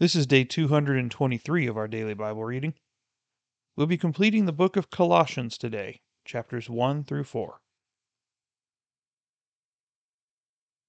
This 0.00 0.14
is 0.14 0.28
day 0.28 0.44
223 0.44 1.66
of 1.66 1.76
our 1.76 1.88
daily 1.88 2.14
Bible 2.14 2.44
reading. 2.44 2.74
We'll 3.74 3.88
be 3.88 3.98
completing 3.98 4.44
the 4.46 4.52
book 4.52 4.76
of 4.76 4.90
Colossians 4.90 5.58
today, 5.58 6.02
chapters 6.24 6.70
1 6.70 7.02
through 7.02 7.24
4. 7.24 7.60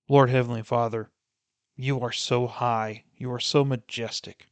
Lord 0.08 0.30
Heavenly 0.30 0.62
Father, 0.62 1.10
you 1.76 2.00
are 2.02 2.12
so 2.12 2.46
high, 2.46 3.06
you 3.16 3.34
are 3.34 3.40
so 3.40 3.66
majestic, 3.66 4.46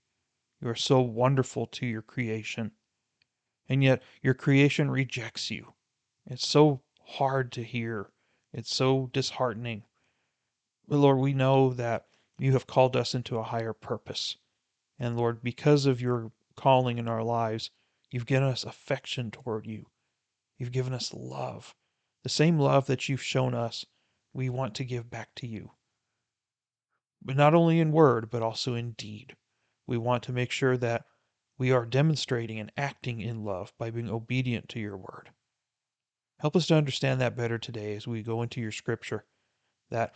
you 0.59 0.67
are 0.69 0.75
so 0.75 1.01
wonderful 1.01 1.67
to 1.67 1.85
your 1.85 2.01
creation, 2.01 2.71
and 3.69 3.83
yet 3.83 4.01
your 4.23 4.33
creation 4.33 4.89
rejects 4.89 5.51
you. 5.51 5.75
It's 6.25 6.47
so 6.47 6.81
hard 7.03 7.51
to 7.51 7.63
hear, 7.63 8.09
it's 8.51 8.73
so 8.73 9.11
disheartening. 9.13 9.83
But 10.87 10.97
Lord, 10.97 11.19
we 11.19 11.33
know 11.33 11.73
that 11.73 12.07
you 12.39 12.53
have 12.53 12.65
called 12.65 12.95
us 12.95 13.13
into 13.13 13.37
a 13.37 13.43
higher 13.43 13.73
purpose. 13.73 14.35
And 14.99 15.15
Lord, 15.15 15.43
because 15.43 15.85
of 15.85 16.01
your 16.01 16.31
calling 16.55 16.97
in 16.97 17.07
our 17.07 17.23
lives, 17.23 17.69
you've 18.09 18.25
given 18.25 18.49
us 18.49 18.63
affection 18.63 19.29
toward 19.29 19.67
you. 19.67 19.85
You've 20.57 20.71
given 20.71 20.93
us 20.93 21.13
love. 21.13 21.75
The 22.23 22.29
same 22.29 22.59
love 22.59 22.87
that 22.87 23.07
you've 23.07 23.21
shown 23.21 23.53
us, 23.53 23.85
we 24.33 24.49
want 24.49 24.73
to 24.75 24.83
give 24.83 25.09
back 25.09 25.29
to 25.35 25.47
you. 25.47 25.71
But 27.21 27.37
not 27.37 27.53
only 27.53 27.79
in 27.79 27.91
word, 27.91 28.31
but 28.31 28.41
also 28.41 28.73
in 28.73 28.93
deed. 28.93 29.35
We 29.85 29.97
want 29.97 30.23
to 30.23 30.33
make 30.33 30.51
sure 30.51 30.77
that 30.77 31.05
we 31.59 31.71
are 31.71 31.85
demonstrating 31.85 32.59
and 32.59 32.71
acting 32.75 33.21
in 33.21 33.43
love 33.43 33.73
by 33.77 33.91
being 33.91 34.09
obedient 34.09 34.67
to 34.69 34.79
your 34.79 34.97
word. 34.97 35.29
Help 36.39 36.55
us 36.55 36.67
to 36.67 36.75
understand 36.75 37.21
that 37.21 37.35
better 37.35 37.57
today 37.57 37.95
as 37.95 38.07
we 38.07 38.23
go 38.23 38.41
into 38.41 38.61
your 38.61 38.71
scripture, 38.71 39.25
that 39.89 40.13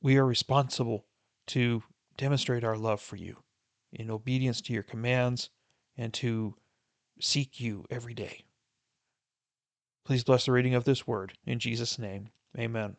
we 0.00 0.16
are 0.16 0.26
responsible 0.26 1.06
to 1.48 1.82
demonstrate 2.16 2.64
our 2.64 2.76
love 2.76 3.00
for 3.00 3.16
you 3.16 3.36
in 3.92 4.10
obedience 4.10 4.60
to 4.62 4.72
your 4.72 4.82
commands 4.82 5.50
and 5.96 6.12
to 6.14 6.56
seek 7.20 7.60
you 7.60 7.84
every 7.90 8.14
day. 8.14 8.44
Please 10.04 10.24
bless 10.24 10.46
the 10.46 10.52
reading 10.52 10.74
of 10.74 10.84
this 10.84 11.06
word. 11.06 11.32
In 11.46 11.58
Jesus' 11.58 11.98
name, 11.98 12.30
amen. 12.58 12.96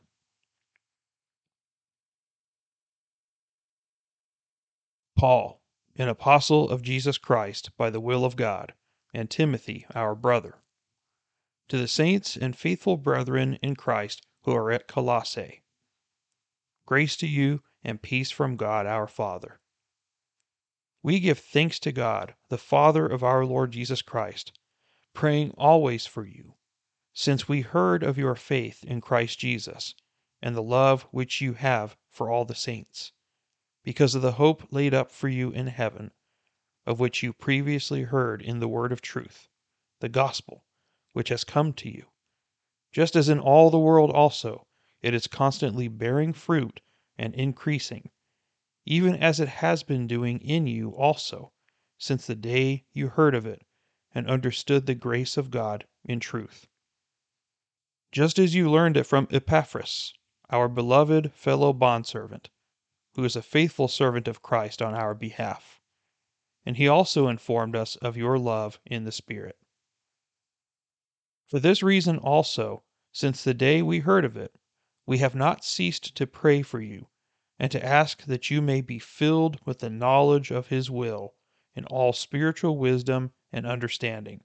Paul, 5.18 5.62
an 5.96 6.10
apostle 6.10 6.70
of 6.70 6.82
Jesus 6.82 7.18
Christ 7.18 7.72
by 7.78 7.90
the 7.90 8.00
will 8.00 8.26
of 8.26 8.36
God, 8.36 8.74
and 9.14 9.30
Timothy, 9.30 9.86
our 9.94 10.16
brother. 10.16 10.56
To 11.70 11.78
the 11.78 11.88
saints 11.88 12.36
and 12.36 12.58
faithful 12.58 12.98
brethren 12.98 13.58
in 13.62 13.76
Christ 13.76 14.26
who 14.44 14.54
are 14.54 14.72
at 14.72 14.88
Colossae. 14.88 15.64
Grace 16.86 17.16
to 17.18 17.28
you 17.28 17.64
and 17.84 18.02
peace 18.02 18.32
from 18.32 18.58
God 18.58 18.86
our 18.86 19.08
Father. 19.08 19.60
We 21.04 21.20
give 21.20 21.38
thanks 21.40 21.80
to 21.80 21.92
God, 21.92 22.34
the 22.48 22.58
Father 22.58 23.06
of 23.06 23.24
our 23.24 23.46
Lord 23.46 23.72
Jesus 23.72 24.02
Christ, 24.02 24.58
praying 25.14 25.52
always 25.58 26.06
for 26.06 26.26
you, 26.26 26.56
since 27.12 27.46
we 27.46 27.60
heard 27.60 28.04
of 28.04 28.18
your 28.18 28.36
faith 28.36 28.86
in 28.86 29.02
Christ 29.02 29.38
Jesus, 29.38 29.96
and 30.42 30.56
the 30.56 30.64
love 30.64 31.04
which 31.12 31.42
you 31.42 31.54
have 31.56 31.98
for 32.10 32.32
all 32.32 32.46
the 32.46 32.56
saints, 32.56 33.12
because 33.84 34.16
of 34.16 34.22
the 34.22 34.34
hope 34.34 34.72
laid 34.72 34.94
up 34.94 35.12
for 35.12 35.28
you 35.28 35.52
in 35.52 35.68
heaven, 35.68 36.12
of 36.86 37.02
which 37.02 37.22
you 37.22 37.34
previously 37.34 38.04
heard 38.04 38.42
in 38.42 38.60
the 38.60 38.70
word 38.70 38.94
of 38.94 39.02
truth, 39.02 39.50
the 40.00 40.08
gospel, 40.08 40.64
which 41.12 41.28
has 41.28 41.44
come 41.44 41.74
to 41.74 41.90
you. 41.90 42.06
Just 42.94 43.18
as 43.18 43.28
in 43.28 43.40
all 43.40 43.70
the 43.70 43.78
world 43.78 44.10
also, 44.10 44.68
it 45.02 45.14
is 45.14 45.28
constantly 45.28 45.90
bearing 45.90 46.32
fruit 46.32 46.80
and 47.18 47.36
increasing, 47.36 48.10
even 48.86 49.16
as 49.16 49.40
it 49.40 49.48
has 49.48 49.84
been 49.84 50.08
doing 50.08 50.40
in 50.42 50.68
you 50.68 50.90
also, 50.92 51.54
since 51.98 52.28
the 52.28 52.36
day 52.36 52.86
you 52.92 53.08
heard 53.08 53.34
of 53.34 53.46
it 53.46 53.66
and 54.14 54.30
understood 54.30 54.86
the 54.86 54.96
grace 54.96 55.38
of 55.38 55.50
God 55.50 55.86
in 56.04 56.20
truth. 56.20 56.68
Just 58.12 58.38
as 58.38 58.54
you 58.54 58.70
learned 58.70 58.98
it 58.98 59.06
from 59.06 59.28
Epaphras, 59.32 60.14
our 60.50 60.68
beloved 60.68 61.34
fellow 61.34 61.72
bondservant, 61.74 62.50
who 63.16 63.24
is 63.24 63.36
a 63.36 63.42
faithful 63.42 63.88
servant 63.88 64.28
of 64.28 64.42
Christ 64.42 64.82
on 64.82 64.94
our 64.94 65.16
behalf. 65.16 65.80
And 66.66 66.78
he 66.78 66.88
also 66.88 67.28
informed 67.28 67.76
us 67.76 67.96
of 67.98 68.18
your 68.18 68.38
love 68.38 68.80
in 68.86 69.04
the 69.04 69.12
Spirit. 69.12 69.58
For 71.48 71.60
this 71.60 71.82
reason 71.82 72.18
also, 72.18 72.84
since 73.12 73.44
the 73.44 73.54
day 73.54 73.82
we 73.82 74.00
heard 74.00 74.26
of 74.26 74.38
it, 74.38 74.56
we 75.06 75.20
have 75.20 75.36
not 75.36 75.64
ceased 75.66 76.16
to 76.16 76.28
pray 76.28 76.62
for 76.62 76.82
you 76.82 77.08
and 77.64 77.72
to 77.72 77.82
ask 77.82 78.24
that 78.24 78.52
you 78.52 78.62
may 78.62 78.82
be 78.82 79.00
filled 79.00 79.58
with 79.66 79.80
the 79.80 79.90
knowledge 79.90 80.52
of 80.52 80.68
his 80.68 80.92
will 80.92 81.34
in 81.74 81.86
all 81.86 82.12
spiritual 82.12 82.78
wisdom 82.78 83.32
and 83.54 83.66
understanding, 83.66 84.44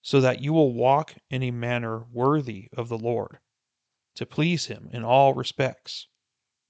so 0.00 0.20
that 0.20 0.38
you 0.40 0.52
will 0.52 0.72
walk 0.72 1.16
in 1.28 1.42
a 1.42 1.50
manner 1.50 2.04
worthy 2.12 2.68
of 2.76 2.88
the 2.88 2.96
Lord, 2.96 3.40
to 4.14 4.24
please 4.24 4.66
him 4.66 4.88
in 4.92 5.02
all 5.02 5.34
respects, 5.34 6.06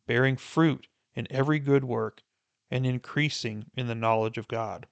bearing 0.06 0.38
fruit 0.38 0.88
in 1.12 1.26
every 1.28 1.58
good 1.58 1.84
work 1.84 2.22
and 2.70 2.86
increasing 2.86 3.70
in 3.74 3.86
the 3.86 3.94
knowledge 3.94 4.38
of 4.38 4.48
God, 4.48 4.88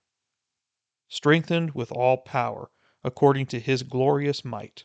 strengthened 1.08 1.70
with 1.74 1.90
all 1.92 2.18
power 2.18 2.70
according 3.02 3.46
to 3.46 3.58
his 3.58 3.82
glorious 3.82 4.44
might, 4.44 4.84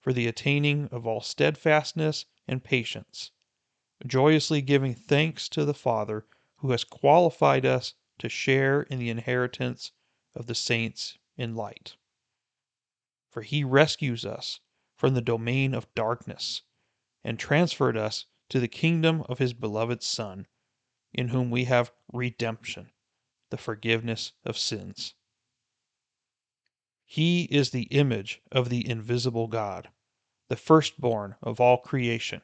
for 0.00 0.14
the 0.14 0.26
attaining 0.26 0.86
of 0.86 1.06
all 1.06 1.20
steadfastness 1.20 2.24
and 2.48 2.64
patience, 2.64 3.30
joyously 4.06 4.60
giving 4.62 4.94
thanks 4.94 5.48
to 5.48 5.64
the 5.64 5.74
Father 5.74 6.26
who 6.56 6.70
has 6.70 6.84
qualified 6.84 7.64
us 7.64 7.94
to 8.18 8.28
share 8.28 8.82
in 8.82 8.98
the 8.98 9.10
inheritance 9.10 9.92
of 10.34 10.46
the 10.46 10.54
saints 10.54 11.18
in 11.36 11.54
light. 11.54 11.96
For 13.30 13.42
he 13.42 13.64
rescues 13.64 14.24
us 14.24 14.60
from 14.94 15.14
the 15.14 15.20
domain 15.20 15.74
of 15.74 15.92
darkness 15.94 16.62
and 17.24 17.38
transferred 17.38 17.96
us 17.96 18.26
to 18.48 18.60
the 18.60 18.68
kingdom 18.68 19.22
of 19.22 19.38
his 19.38 19.54
beloved 19.54 20.02
Son, 20.02 20.46
in 21.12 21.28
whom 21.28 21.50
we 21.50 21.64
have 21.64 21.92
redemption, 22.12 22.92
the 23.50 23.56
forgiveness 23.56 24.32
of 24.44 24.58
sins. 24.58 25.14
He 27.04 27.44
is 27.44 27.70
the 27.70 27.84
image 27.84 28.40
of 28.50 28.68
the 28.68 28.88
invisible 28.88 29.48
God 29.48 29.90
the 30.52 30.56
firstborn 30.56 31.34
of 31.40 31.60
all 31.60 31.78
creation. 31.78 32.42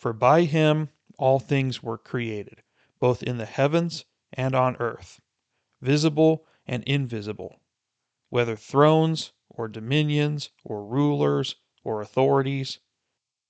For 0.00 0.14
by 0.14 0.44
him 0.44 0.88
all 1.18 1.38
things 1.38 1.82
were 1.82 1.98
created, 1.98 2.62
both 3.00 3.22
in 3.22 3.36
the 3.36 3.44
heavens 3.44 4.06
and 4.32 4.54
on 4.54 4.76
earth, 4.76 5.20
visible 5.82 6.46
and 6.66 6.82
invisible, 6.84 7.60
whether 8.30 8.56
thrones, 8.56 9.34
or 9.50 9.68
dominions, 9.68 10.48
or 10.64 10.86
rulers, 10.86 11.56
or 11.84 12.00
authorities. 12.00 12.78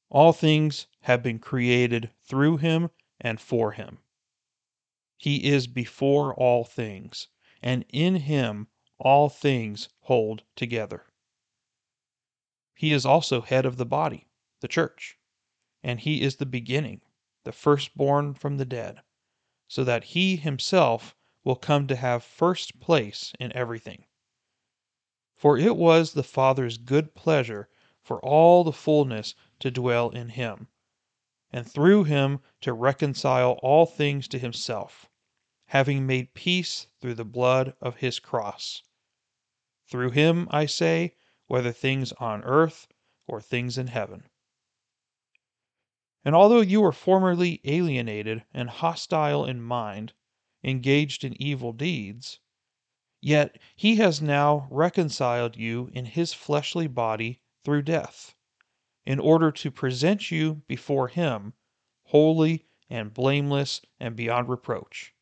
All 0.09 0.33
things 0.33 0.89
have 1.03 1.23
been 1.23 1.39
created 1.39 2.11
through 2.25 2.57
him 2.57 2.91
and 3.21 3.41
for 3.41 3.71
him. 3.71 3.99
He 5.19 5.45
is 5.45 5.69
before 5.69 6.35
all 6.35 6.65
things, 6.65 7.29
and 7.63 7.85
in 7.91 8.17
him 8.17 8.67
all 8.99 9.29
things 9.29 9.89
hold 10.01 10.43
together. 10.57 11.07
He 12.75 12.93
is 12.93 13.07
also 13.07 13.41
head 13.41 13.67
of 13.67 13.77
the 13.77 13.87
body, 13.87 14.27
the 14.59 14.67
church, 14.67 15.17
and 15.83 16.01
he 16.01 16.23
is 16.23 16.37
the 16.37 16.47
beginning, 16.47 17.01
the 17.45 17.53
firstborn 17.53 18.35
from 18.35 18.57
the 18.57 18.65
dead, 18.65 19.03
so 19.69 19.85
that 19.85 20.05
he 20.05 20.37
himself 20.37 21.15
will 21.45 21.57
come 21.57 21.87
to 21.87 21.97
have 21.97 22.23
first 22.23 22.81
place 22.81 23.33
in 23.41 23.53
everything. 23.57 24.05
For 25.37 25.57
it 25.57 25.77
was 25.77 26.13
the 26.13 26.23
Father's 26.23 26.77
good 26.79 27.15
pleasure 27.15 27.69
for 28.03 28.21
all 28.25 28.65
the 28.65 28.73
fullness 28.73 29.35
to 29.59 29.71
dwell 29.71 30.11
in 30.11 30.31
him, 30.31 30.69
and 31.51 31.71
through 31.71 32.05
him 32.05 32.41
to 32.61 32.73
reconcile 32.73 33.53
all 33.63 33.87
things 33.87 34.29
to 34.29 34.39
himself, 34.39 35.09
having 35.67 36.07
made 36.07 36.35
peace 36.35 36.87
through 37.01 37.15
the 37.15 37.25
blood 37.25 37.75
of 37.81 37.97
his 37.97 38.19
cross. 38.19 38.83
Through 39.87 40.11
him, 40.13 40.49
I 40.51 40.67
say, 40.67 41.15
whether 41.47 41.73
things 41.73 42.13
on 42.13 42.45
earth 42.45 42.87
or 43.27 43.41
things 43.41 43.77
in 43.77 43.89
heaven. 43.89 44.30
And 46.23 46.35
although 46.35 46.61
you 46.61 46.83
were 46.83 46.93
formerly 46.93 47.63
alienated 47.65 48.45
and 48.53 48.69
hostile 48.69 49.47
in 49.47 49.63
mind, 49.63 50.13
engaged 50.63 51.25
in 51.25 51.41
evil 51.41 51.73
deeds, 51.73 52.41
yet 53.23 53.59
he 53.75 53.97
has 53.97 54.21
now 54.21 54.69
reconciled 54.71 55.57
you 55.57 55.91
in 55.95 56.05
his 56.05 56.35
fleshly 56.35 56.87
body 56.87 57.41
through 57.65 57.81
death, 57.85 58.35
in 59.07 59.19
order 59.19 59.51
to 59.51 59.71
present 59.71 60.31
you 60.31 60.57
before 60.69 61.09
him 61.09 61.55
holy 62.09 62.67
and 62.91 63.15
blameless 63.15 63.81
and 63.99 64.15
beyond 64.15 64.51
reproach, 64.51 65.15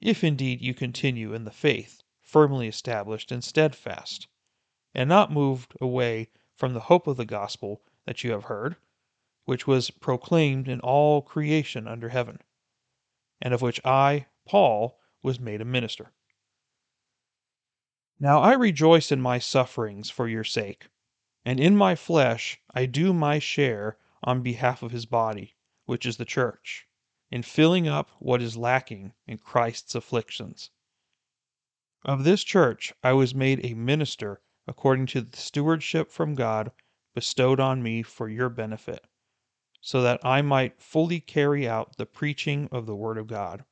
if 0.00 0.22
indeed 0.22 0.60
you 0.60 0.72
continue 0.72 1.34
in 1.34 1.42
the 1.42 1.50
faith, 1.50 2.00
firmly 2.20 2.68
established 2.68 3.32
and 3.32 3.42
steadfast 3.42 4.28
and 4.94 5.08
not 5.08 5.32
moved 5.32 5.74
away 5.80 6.28
from 6.54 6.74
the 6.74 6.80
hope 6.86 7.08
of 7.08 7.16
the 7.16 7.24
gospel 7.24 7.82
that 8.04 8.22
you 8.22 8.30
have 8.30 8.44
heard, 8.44 8.76
which 9.44 9.66
was 9.66 9.90
proclaimed 9.90 10.68
in 10.68 10.80
all 10.80 11.20
creation 11.20 11.88
under 11.88 12.08
heaven, 12.10 12.38
and 13.40 13.52
of 13.52 13.62
which 13.62 13.80
I, 13.84 14.26
Paul, 14.46 15.00
was 15.22 15.40
made 15.40 15.60
a 15.60 15.64
minister. 15.64 16.12
Now 18.20 18.40
I 18.40 18.52
rejoice 18.52 19.10
in 19.10 19.20
my 19.20 19.40
sufferings 19.40 20.08
for 20.10 20.28
your 20.28 20.44
sake, 20.44 20.86
and 21.44 21.58
in 21.58 21.76
my 21.76 21.96
flesh 21.96 22.60
I 22.72 22.86
do 22.86 23.12
my 23.12 23.40
share 23.40 23.98
on 24.22 24.42
behalf 24.42 24.82
of 24.82 24.92
his 24.92 25.06
body, 25.06 25.56
which 25.86 26.06
is 26.06 26.16
the 26.16 26.24
church, 26.24 26.86
in 27.30 27.42
filling 27.42 27.88
up 27.88 28.10
what 28.20 28.40
is 28.40 28.56
lacking 28.56 29.12
in 29.26 29.38
Christ's 29.38 29.96
afflictions. 29.96 30.70
Of 32.04 32.22
this 32.22 32.44
church 32.44 32.92
I 33.02 33.12
was 33.12 33.34
made 33.34 33.64
a 33.64 33.74
minister 33.74 34.40
according 34.68 35.06
to 35.06 35.20
the 35.22 35.36
stewardship 35.36 36.10
from 36.10 36.36
God 36.36 36.70
bestowed 37.14 37.58
on 37.58 37.82
me 37.82 38.02
for 38.02 38.28
your 38.28 38.48
benefit, 38.48 39.04
so 39.84 40.00
that 40.00 40.24
I 40.24 40.42
might 40.42 40.80
fully 40.80 41.18
carry 41.18 41.68
out 41.68 41.96
the 41.96 42.06
preaching 42.06 42.68
of 42.70 42.86
the 42.86 42.94
Word 42.94 43.18
of 43.18 43.26
God, 43.26 43.64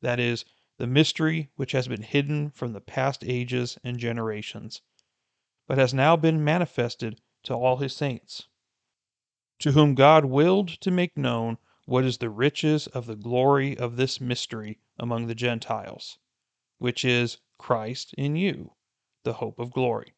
that 0.00 0.20
is, 0.20 0.44
the 0.78 0.86
mystery 0.86 1.50
which 1.56 1.72
has 1.72 1.88
been 1.88 2.02
hidden 2.02 2.50
from 2.50 2.72
the 2.72 2.80
past 2.80 3.24
ages 3.24 3.76
and 3.82 3.98
generations, 3.98 4.82
but 5.66 5.78
has 5.78 5.92
now 5.92 6.16
been 6.16 6.44
manifested 6.44 7.20
to 7.42 7.54
all 7.54 7.78
his 7.78 7.94
saints, 7.94 8.46
to 9.58 9.72
whom 9.72 9.96
God 9.96 10.24
willed 10.24 10.68
to 10.80 10.92
make 10.92 11.16
known 11.16 11.58
what 11.86 12.04
is 12.04 12.18
the 12.18 12.30
riches 12.30 12.86
of 12.86 13.06
the 13.06 13.16
glory 13.16 13.76
of 13.76 13.96
this 13.96 14.20
mystery 14.20 14.78
among 14.96 15.26
the 15.26 15.34
Gentiles, 15.34 16.18
which 16.78 17.04
is 17.04 17.38
Christ 17.58 18.14
in 18.14 18.36
you, 18.36 18.74
the 19.24 19.34
hope 19.34 19.58
of 19.58 19.72
glory. 19.72 20.14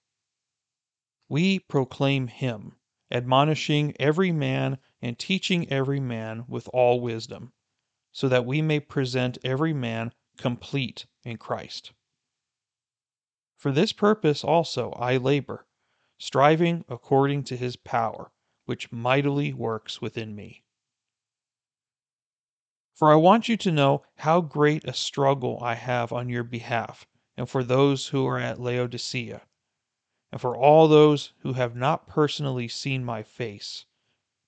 We 1.30 1.58
proclaim 1.60 2.26
him, 2.26 2.76
admonishing 3.14 3.94
every 4.00 4.32
man 4.32 4.76
and 5.00 5.18
teaching 5.18 5.70
every 5.70 6.00
man 6.00 6.44
with 6.48 6.68
all 6.72 7.00
wisdom, 7.00 7.52
so 8.12 8.28
that 8.28 8.44
we 8.44 8.60
may 8.60 8.80
present 8.80 9.38
every 9.44 9.72
man 9.72 10.12
complete 10.36 11.06
in 11.22 11.36
Christ. 11.36 11.92
For 13.56 13.70
this 13.70 13.92
purpose 13.92 14.42
also 14.42 14.90
I 14.90 15.16
labor, 15.16 15.66
striving 16.18 16.84
according 16.88 17.44
to 17.44 17.56
his 17.56 17.76
power, 17.76 18.32
which 18.64 18.90
mightily 18.92 19.52
works 19.52 20.02
within 20.02 20.34
me. 20.34 20.64
For 22.94 23.12
I 23.12 23.16
want 23.16 23.48
you 23.48 23.56
to 23.56 23.72
know 23.72 24.04
how 24.16 24.40
great 24.40 24.84
a 24.84 24.92
struggle 24.92 25.58
I 25.62 25.74
have 25.74 26.12
on 26.12 26.28
your 26.28 26.44
behalf, 26.44 27.06
and 27.36 27.48
for 27.48 27.64
those 27.64 28.08
who 28.08 28.26
are 28.26 28.38
at 28.38 28.60
Laodicea, 28.60 29.42
and 30.34 30.40
for 30.40 30.56
all 30.56 30.88
those 30.88 31.32
who 31.42 31.52
have 31.52 31.76
not 31.76 32.08
personally 32.08 32.66
seen 32.66 33.04
my 33.04 33.22
face, 33.22 33.84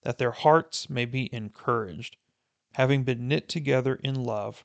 that 0.03 0.19
their 0.19 0.33
hearts 0.33 0.91
may 0.91 1.05
be 1.05 1.33
encouraged, 1.33 2.17
having 2.73 3.05
been 3.05 3.29
knit 3.29 3.49
together 3.49 3.95
in 4.03 4.25
love 4.25 4.65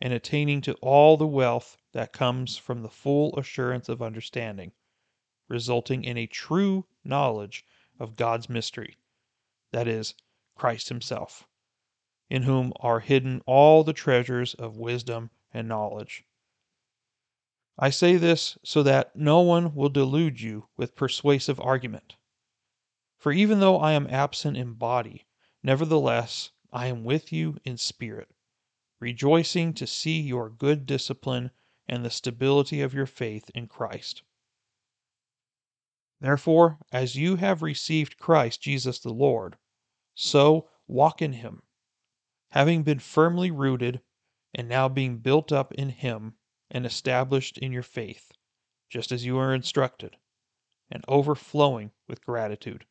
and 0.00 0.12
attaining 0.12 0.60
to 0.60 0.74
all 0.82 1.16
the 1.16 1.28
wealth 1.28 1.76
that 1.92 2.12
comes 2.12 2.56
from 2.56 2.82
the 2.82 2.88
full 2.88 3.38
assurance 3.38 3.88
of 3.88 4.02
understanding, 4.02 4.72
resulting 5.46 6.02
in 6.02 6.16
a 6.16 6.26
true 6.26 6.84
knowledge 7.04 7.64
of 8.00 8.16
God's 8.16 8.48
mystery, 8.48 8.96
that 9.70 9.86
is, 9.86 10.12
Christ 10.56 10.88
Himself, 10.88 11.46
in 12.28 12.42
whom 12.42 12.72
are 12.80 12.98
hidden 12.98 13.42
all 13.46 13.84
the 13.84 13.92
treasures 13.92 14.54
of 14.54 14.76
wisdom 14.76 15.30
and 15.54 15.68
knowledge. 15.68 16.24
I 17.78 17.90
say 17.90 18.16
this 18.16 18.58
so 18.64 18.82
that 18.82 19.14
no 19.14 19.40
one 19.40 19.74
will 19.74 19.88
delude 19.88 20.40
you 20.40 20.68
with 20.76 20.96
persuasive 20.96 21.60
argument. 21.60 22.16
For 23.16 23.32
even 23.32 23.60
though 23.60 23.78
I 23.78 23.92
am 23.92 24.08
absent 24.08 24.56
in 24.56 24.74
body, 24.74 25.26
nevertheless 25.62 26.50
I 26.72 26.88
am 26.88 27.04
with 27.04 27.32
you 27.32 27.58
in 27.64 27.76
spirit 27.76 28.28
rejoicing 29.00 29.72
to 29.74 29.86
see 29.86 30.20
your 30.20 30.50
good 30.50 30.86
discipline 30.86 31.50
and 31.86 32.04
the 32.04 32.10
stability 32.10 32.80
of 32.80 32.92
your 32.92 33.06
faith 33.06 33.50
in 33.54 33.66
Christ. 33.66 34.22
Therefore, 36.20 36.78
as 36.90 37.14
you 37.14 37.36
have 37.36 37.62
received 37.62 38.18
Christ 38.18 38.60
Jesus 38.60 38.98
the 38.98 39.12
Lord, 39.12 39.56
so 40.14 40.68
walk 40.88 41.22
in 41.22 41.34
him, 41.34 41.62
having 42.50 42.82
been 42.82 42.98
firmly 42.98 43.50
rooted, 43.50 44.02
and 44.52 44.68
now 44.68 44.88
being 44.88 45.18
built 45.18 45.52
up 45.52 45.72
in 45.74 45.90
him 45.90 46.34
and 46.70 46.84
established 46.84 47.58
in 47.58 47.72
your 47.72 47.82
faith, 47.82 48.32
just 48.88 49.12
as 49.12 49.24
you 49.24 49.38
are 49.38 49.54
instructed, 49.54 50.16
and 50.90 51.04
overflowing 51.08 51.90
with 52.06 52.24
gratitude. 52.24 52.84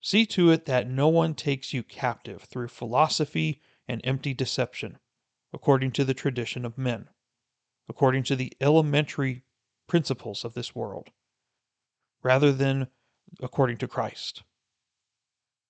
See 0.00 0.26
to 0.26 0.50
it 0.50 0.66
that 0.66 0.88
no 0.88 1.08
one 1.08 1.34
takes 1.34 1.72
you 1.72 1.82
captive 1.82 2.42
through 2.42 2.68
philosophy 2.68 3.60
and 3.88 4.00
empty 4.04 4.32
deception, 4.32 4.98
according 5.52 5.92
to 5.92 6.04
the 6.04 6.14
tradition 6.14 6.64
of 6.64 6.78
men, 6.78 7.08
according 7.88 8.22
to 8.24 8.36
the 8.36 8.52
elementary 8.60 9.42
principles 9.86 10.44
of 10.44 10.54
this 10.54 10.74
world, 10.74 11.10
rather 12.22 12.52
than 12.52 12.88
according 13.40 13.78
to 13.78 13.88
Christ. 13.88 14.42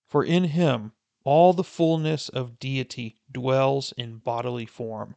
For 0.07 0.25
in 0.25 0.45
him 0.45 0.93
all 1.25 1.53
the 1.53 1.65
fullness 1.65 2.29
of 2.29 2.59
deity 2.59 3.17
dwells 3.31 3.93
in 3.97 4.19
bodily 4.19 4.67
form, 4.67 5.17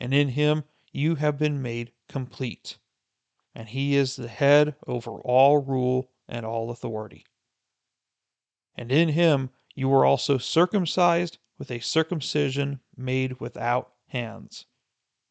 and 0.00 0.14
in 0.14 0.28
him 0.28 0.64
you 0.92 1.16
have 1.16 1.38
been 1.38 1.60
made 1.60 1.92
complete, 2.08 2.78
and 3.54 3.68
he 3.68 3.96
is 3.96 4.16
the 4.16 4.28
head 4.28 4.76
over 4.86 5.20
all 5.20 5.58
rule 5.58 6.10
and 6.28 6.46
all 6.46 6.70
authority. 6.70 7.26
And 8.74 8.92
in 8.92 9.08
him 9.10 9.50
you 9.74 9.88
were 9.88 10.04
also 10.04 10.38
circumcised 10.38 11.38
with 11.58 11.70
a 11.70 11.80
circumcision 11.80 12.80
made 12.96 13.40
without 13.40 13.92
hands, 14.06 14.66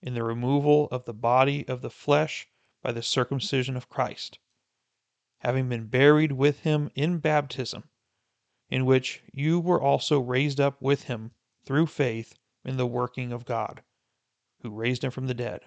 in 0.01 0.13
the 0.13 0.23
removal 0.23 0.87
of 0.91 1.05
the 1.05 1.13
body 1.13 1.67
of 1.67 1.81
the 1.81 1.89
flesh 1.89 2.47
by 2.81 2.91
the 2.91 3.01
circumcision 3.01 3.75
of 3.75 3.89
Christ, 3.89 4.39
having 5.39 5.69
been 5.69 5.87
buried 5.87 6.33
with 6.33 6.59
him 6.59 6.91
in 6.95 7.19
baptism, 7.19 7.89
in 8.69 8.85
which 8.85 9.23
you 9.31 9.59
were 9.59 9.81
also 9.81 10.19
raised 10.19 10.59
up 10.59 10.81
with 10.81 11.03
him 11.03 11.31
through 11.65 11.87
faith 11.87 12.35
in 12.63 12.77
the 12.77 12.87
working 12.87 13.31
of 13.31 13.45
God, 13.45 13.81
who 14.61 14.69
raised 14.71 15.03
him 15.03 15.11
from 15.11 15.27
the 15.27 15.33
dead. 15.33 15.61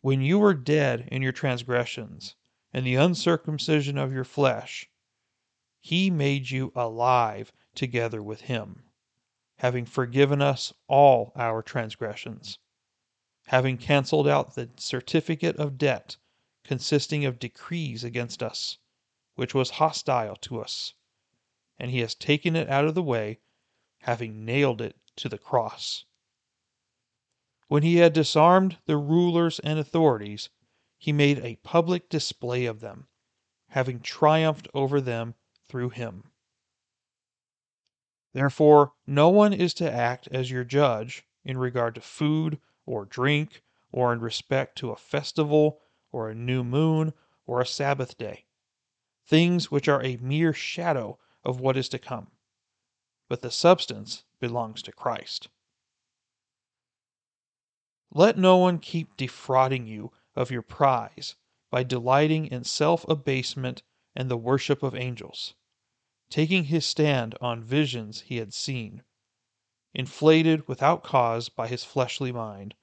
When 0.00 0.22
you 0.22 0.38
were 0.38 0.54
dead 0.54 1.08
in 1.12 1.22
your 1.22 1.32
transgressions 1.32 2.34
and 2.72 2.86
the 2.86 2.94
uncircumcision 2.94 3.98
of 3.98 4.12
your 4.12 4.24
flesh, 4.24 4.88
he 5.78 6.10
made 6.10 6.50
you 6.50 6.72
alive 6.74 7.52
together 7.74 8.22
with 8.22 8.42
him, 8.42 8.84
having 9.58 9.84
forgiven 9.86 10.42
us 10.42 10.72
all 10.88 11.32
our 11.36 11.62
transgressions, 11.62 12.58
having 13.46 13.76
cancelled 13.76 14.26
out 14.26 14.54
the 14.54 14.70
certificate 14.76 15.56
of 15.56 15.78
debt 15.78 16.16
consisting 16.64 17.24
of 17.24 17.38
decrees 17.38 18.04
against 18.04 18.42
us, 18.42 18.78
which 19.34 19.54
was 19.54 19.70
hostile 19.70 20.36
to 20.36 20.60
us, 20.60 20.94
and 21.78 21.90
he 21.90 22.00
has 22.00 22.14
taken 22.14 22.54
it 22.54 22.68
out 22.68 22.84
of 22.84 22.94
the 22.94 23.02
way, 23.02 23.38
having 24.00 24.44
nailed 24.44 24.80
it 24.80 24.96
to 25.16 25.28
the 25.28 25.38
cross. 25.38 26.04
When 27.70 27.84
he 27.84 27.98
had 27.98 28.12
disarmed 28.12 28.78
the 28.86 28.96
rulers 28.96 29.60
and 29.60 29.78
authorities, 29.78 30.50
he 30.98 31.12
made 31.12 31.38
a 31.38 31.54
public 31.62 32.08
display 32.08 32.66
of 32.66 32.80
them, 32.80 33.06
having 33.68 34.00
triumphed 34.00 34.66
over 34.74 35.00
them 35.00 35.36
through 35.68 35.90
him. 35.90 36.32
Therefore, 38.32 38.94
no 39.06 39.28
one 39.28 39.52
is 39.52 39.72
to 39.74 39.88
act 39.88 40.26
as 40.32 40.50
your 40.50 40.64
judge 40.64 41.22
in 41.44 41.58
regard 41.58 41.94
to 41.94 42.00
food 42.00 42.58
or 42.86 43.04
drink, 43.04 43.62
or 43.92 44.12
in 44.12 44.20
respect 44.20 44.76
to 44.78 44.90
a 44.90 44.96
festival, 44.96 45.80
or 46.10 46.28
a 46.28 46.34
new 46.34 46.64
moon, 46.64 47.12
or 47.46 47.60
a 47.60 47.66
Sabbath 47.66 48.18
day, 48.18 48.46
things 49.24 49.70
which 49.70 49.86
are 49.86 50.02
a 50.02 50.16
mere 50.16 50.52
shadow 50.52 51.20
of 51.44 51.60
what 51.60 51.76
is 51.76 51.88
to 51.90 52.00
come. 52.00 52.32
But 53.28 53.42
the 53.42 53.52
substance 53.52 54.24
belongs 54.40 54.82
to 54.82 54.90
Christ. 54.90 55.48
Let 58.12 58.36
no 58.36 58.56
one 58.56 58.80
keep 58.80 59.16
defrauding 59.16 59.86
you 59.86 60.10
of 60.34 60.50
your 60.50 60.62
prize 60.62 61.36
by 61.70 61.84
delighting 61.84 62.46
in 62.46 62.64
self 62.64 63.06
abasement 63.08 63.84
and 64.16 64.28
the 64.28 64.36
worship 64.36 64.82
of 64.82 64.96
angels 64.96 65.54
taking 66.28 66.64
his 66.64 66.84
stand 66.84 67.36
on 67.40 67.62
visions 67.62 68.22
he 68.22 68.38
had 68.38 68.52
seen, 68.52 69.04
inflated 69.94 70.66
without 70.66 71.04
cause 71.04 71.48
by 71.48 71.68
his 71.68 71.84
fleshly 71.84 72.32
mind, 72.32 72.74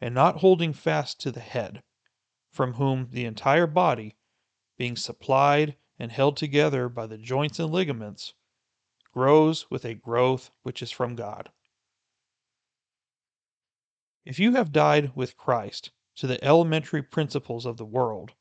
and 0.00 0.14
not 0.14 0.36
holding 0.36 0.72
fast 0.72 1.18
to 1.20 1.32
the 1.32 1.40
head, 1.40 1.82
from 2.50 2.74
whom 2.74 3.08
the 3.10 3.24
entire 3.24 3.66
body, 3.66 4.16
being 4.76 4.96
supplied 4.96 5.76
and 5.98 6.12
held 6.12 6.36
together 6.36 6.88
by 6.88 7.04
the 7.06 7.18
joints 7.18 7.58
and 7.58 7.72
ligaments, 7.72 8.34
grows 9.12 9.68
with 9.70 9.84
a 9.84 9.94
growth 9.94 10.52
which 10.62 10.82
is 10.82 10.90
from 10.92 11.16
God. 11.16 11.50
If 14.28 14.38
you 14.38 14.56
have 14.56 14.72
died 14.72 15.16
with 15.16 15.38
Christ 15.38 15.90
to 16.16 16.26
the 16.26 16.44
elementary 16.44 17.02
principles 17.02 17.64
of 17.64 17.78
the 17.78 17.86
world, 17.86 18.34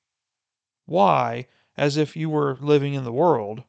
why, 0.84 1.48
as 1.77 1.96
if 1.96 2.13
you 2.13 2.29
were 2.29 2.58
living 2.58 2.94
in 2.94 3.06
the 3.06 3.13
world, 3.13 3.63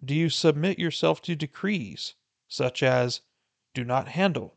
do 0.00 0.14
you 0.14 0.30
submit 0.30 0.78
yourself 0.78 1.20
to 1.22 1.34
decrees, 1.34 2.14
such 2.46 2.84
as 2.84 3.22
do 3.74 3.82
not 3.82 4.06
handle, 4.06 4.56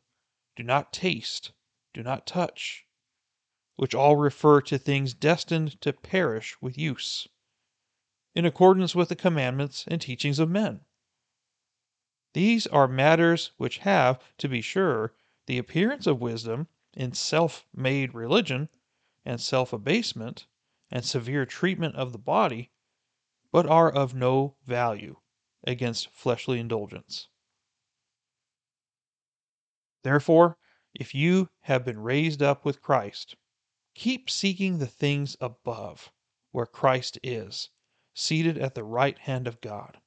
do 0.56 0.62
not 0.62 0.94
taste, 0.94 1.54
do 1.92 2.04
not 2.04 2.28
touch, 2.28 2.86
which 3.78 3.96
all 3.96 4.16
refer 4.16 4.62
to 4.62 4.78
things 4.78 5.16
destined 5.16 5.82
to 5.82 5.94
perish 5.94 6.56
with 6.62 6.78
use, 6.78 7.28
in 8.36 8.46
accordance 8.46 8.94
with 8.94 9.10
the 9.10 9.16
commandments 9.16 9.86
and 9.88 10.04
teachings 10.04 10.38
of 10.38 10.52
men. 10.52 10.86
These 12.34 12.68
are 12.68 12.88
matters 12.88 13.54
which 13.58 13.80
have, 13.80 14.24
to 14.38 14.48
be 14.48 14.62
sure, 14.62 15.16
the 15.48 15.58
appearance 15.58 16.06
of 16.06 16.22
wisdom 16.22 16.68
in 16.98 17.14
self 17.14 17.64
made 17.76 18.16
religion, 18.16 18.70
and 19.24 19.40
self 19.40 19.72
abasement, 19.72 20.48
and 20.90 21.06
severe 21.06 21.46
treatment 21.46 21.96
of 21.96 22.12
the 22.12 22.18
body, 22.18 22.72
but 23.52 23.68
are 23.68 23.92
of 23.92 24.16
no 24.16 24.56
value 24.66 25.16
against 25.64 26.10
fleshly 26.10 26.60
indulgence. 26.60 27.28
Therefore, 30.02 30.58
if 30.96 31.14
you 31.14 31.50
have 31.62 31.86
been 31.86 32.00
raised 32.00 32.42
up 32.42 32.66
with 32.66 32.82
Christ, 32.82 33.36
keep 33.94 34.28
seeking 34.28 34.80
the 34.80 34.88
things 34.88 35.38
above, 35.40 36.12
where 36.52 36.66
Christ 36.66 37.20
is, 37.22 37.70
seated 38.16 38.58
at 38.58 38.74
the 38.74 38.84
right 38.84 39.20
hand 39.20 39.46
of 39.46 39.62
God. 39.62 40.02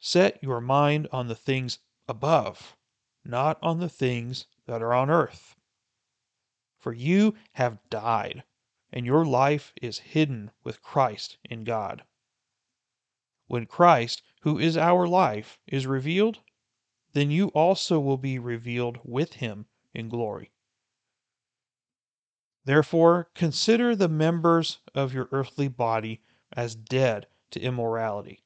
Set 0.00 0.42
your 0.42 0.60
mind 0.60 1.06
on 1.12 1.28
the 1.28 1.36
things 1.36 1.78
above, 2.08 2.76
not 3.24 3.62
on 3.62 3.78
the 3.78 3.88
things 3.88 4.48
that 4.66 4.82
are 4.82 4.92
on 4.92 5.10
earth. 5.10 5.56
For 6.78 6.92
you 6.92 7.34
have 7.52 7.78
died, 7.90 8.44
and 8.92 9.06
your 9.06 9.24
life 9.24 9.72
is 9.80 9.98
hidden 9.98 10.50
with 10.64 10.82
Christ 10.82 11.38
in 11.44 11.64
God. 11.64 12.02
When 13.46 13.66
Christ, 13.66 14.22
who 14.42 14.58
is 14.58 14.76
our 14.76 15.06
life, 15.06 15.58
is 15.66 15.86
revealed, 15.86 16.40
then 17.12 17.30
you 17.30 17.48
also 17.48 18.00
will 18.00 18.16
be 18.16 18.38
revealed 18.38 18.98
with 19.04 19.34
him 19.34 19.66
in 19.94 20.08
glory. 20.08 20.52
Therefore, 22.64 23.28
consider 23.34 23.94
the 23.96 24.08
members 24.08 24.78
of 24.94 25.12
your 25.12 25.28
earthly 25.32 25.68
body 25.68 26.22
as 26.52 26.74
dead 26.74 27.26
to 27.50 27.60
immorality, 27.60 28.44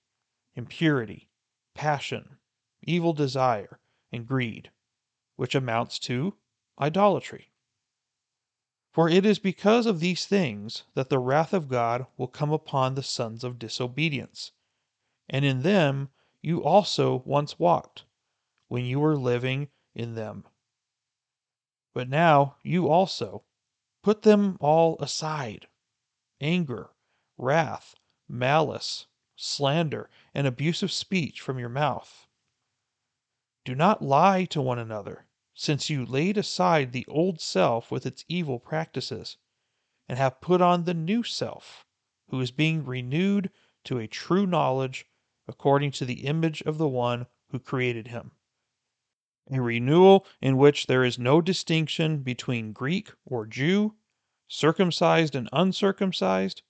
impurity, 0.55 1.29
passion, 1.75 2.39
evil 2.83 3.13
desire, 3.13 3.79
and 4.11 4.27
greed, 4.27 4.71
which 5.37 5.55
amounts 5.55 5.99
to 6.01 6.37
idolatry. 6.81 7.53
For 8.93 9.09
it 9.09 9.27
is 9.27 9.39
because 9.39 9.85
of 9.85 10.01
these 10.01 10.25
things 10.27 10.85
that 10.95 11.11
the 11.11 11.19
wrath 11.19 11.53
of 11.53 11.69
God 11.69 12.07
will 12.17 12.29
come 12.29 12.51
upon 12.51 12.95
the 12.95 13.03
sons 13.03 13.45
of 13.45 13.59
disobedience. 13.59 14.53
And 15.29 15.45
in 15.45 15.63
them 15.63 16.09
you 16.41 16.65
also 16.65 17.23
once 17.27 17.59
walked, 17.59 18.05
when 18.69 18.85
you 18.85 18.99
were 19.01 19.17
living 19.17 19.69
in 19.95 20.15
them. 20.15 20.45
But 21.93 22.09
now 22.09 22.57
you 22.63 22.89
also 22.89 23.45
put 24.03 24.23
them 24.23 24.57
all 24.61 24.97
aside 25.01 25.69
anger, 26.41 26.91
wrath, 27.37 27.95
malice, 28.29 29.07
slander, 29.37 30.09
and 30.35 30.47
abusive 30.47 30.93
speech 30.93 31.41
from 31.41 31.59
your 31.59 31.69
mouth. 31.69 32.27
Do 33.65 33.75
not 33.75 34.01
lie 34.01 34.45
to 34.47 34.63
one 34.63 34.79
another 34.79 35.26
since 35.59 35.89
you 35.89 36.05
laid 36.05 36.37
aside 36.37 36.93
the 36.93 37.07
old 37.07 37.41
self 37.41 37.91
with 37.91 38.05
its 38.05 38.27
evil 38.29 38.61
practices, 38.61 39.39
and 40.07 40.19
have 40.19 40.41
put 40.43 40.61
on 40.61 40.85
the 40.85 40.93
new 40.93 41.23
self, 41.23 41.87
who 42.29 42.39
is 42.43 42.51
being 42.51 42.85
renewed 42.85 43.51
to 43.83 43.99
a 43.99 44.07
true 44.07 44.47
knowledge 44.47 45.07
according 45.49 45.91
to 45.91 46.05
the 46.05 46.27
image 46.27 46.61
of 46.63 46.77
the 46.77 46.87
one 46.87 47.27
who 47.49 47.59
created 47.59 48.09
him. 48.09 48.33
A 49.51 49.59
renewal 49.59 50.27
in 50.43 50.59
which 50.59 50.87
there 50.87 51.05
is 51.05 51.19
no 51.19 51.41
distinction 51.41 52.19
between 52.19 52.75
Greek 52.75 53.11
or 53.25 53.47
Jew, 53.47 53.97
circumcised 54.47 55.35
and 55.35 55.49
uncircumcised, 55.55 56.61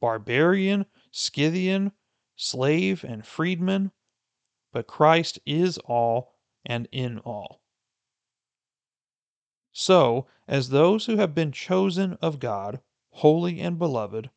barbarian, 0.00 0.86
Scythian, 1.10 1.90
slave 2.36 3.02
and 3.02 3.26
freedman, 3.26 3.90
but 4.70 4.86
Christ 4.86 5.40
is 5.44 5.78
all 5.78 6.36
and 6.64 6.86
in 6.92 7.18
all. 7.20 7.62
So, 9.80 10.26
as 10.48 10.70
those 10.70 11.06
who 11.06 11.18
have 11.18 11.36
been 11.36 11.52
chosen 11.52 12.14
of 12.14 12.40
God, 12.40 12.82
holy 13.10 13.60
and 13.60 13.78
beloved, 13.78 14.28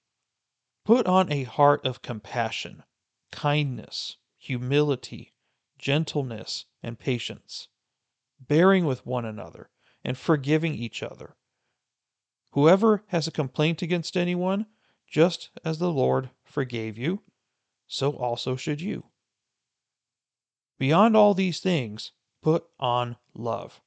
put 0.86 1.08
on 1.08 1.32
a 1.32 1.46
heart 1.46 1.84
of 1.84 2.04
compassion, 2.04 2.84
kindness, 3.32 4.18
humility, 4.38 5.34
gentleness, 5.80 6.68
and 6.84 7.00
patience, 7.00 7.70
bearing 8.40 8.86
with 8.86 9.04
one 9.04 9.26
another, 9.26 9.72
and 10.04 10.16
forgiving 10.16 10.76
each 10.76 11.02
other. 11.02 11.36
Whoever 12.52 13.04
has 13.08 13.28
a 13.28 13.32
complaint 13.32 13.82
against 13.82 14.16
anyone, 14.16 14.68
just 15.08 15.50
as 15.66 15.80
the 15.80 15.92
Lord 15.92 16.30
forgave 16.44 17.00
you, 17.00 17.24
so 17.88 18.12
also 18.16 18.56
should 18.56 18.80
you. 18.80 19.10
Beyond 20.78 21.18
all 21.18 21.34
these 21.34 21.60
things, 21.60 22.12
put 22.44 22.70
on 22.80 23.18
love 23.34 23.82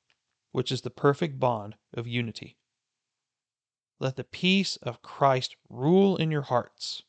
which 0.54 0.70
is 0.70 0.82
the 0.82 0.90
perfect 0.90 1.40
bond 1.40 1.74
of 1.94 2.06
unity. 2.06 2.56
Let 3.98 4.14
the 4.14 4.22
peace 4.22 4.76
of 4.76 5.02
Christ 5.02 5.56
rule 5.68 6.16
in 6.16 6.30
your 6.30 6.42
hearts, 6.42 7.02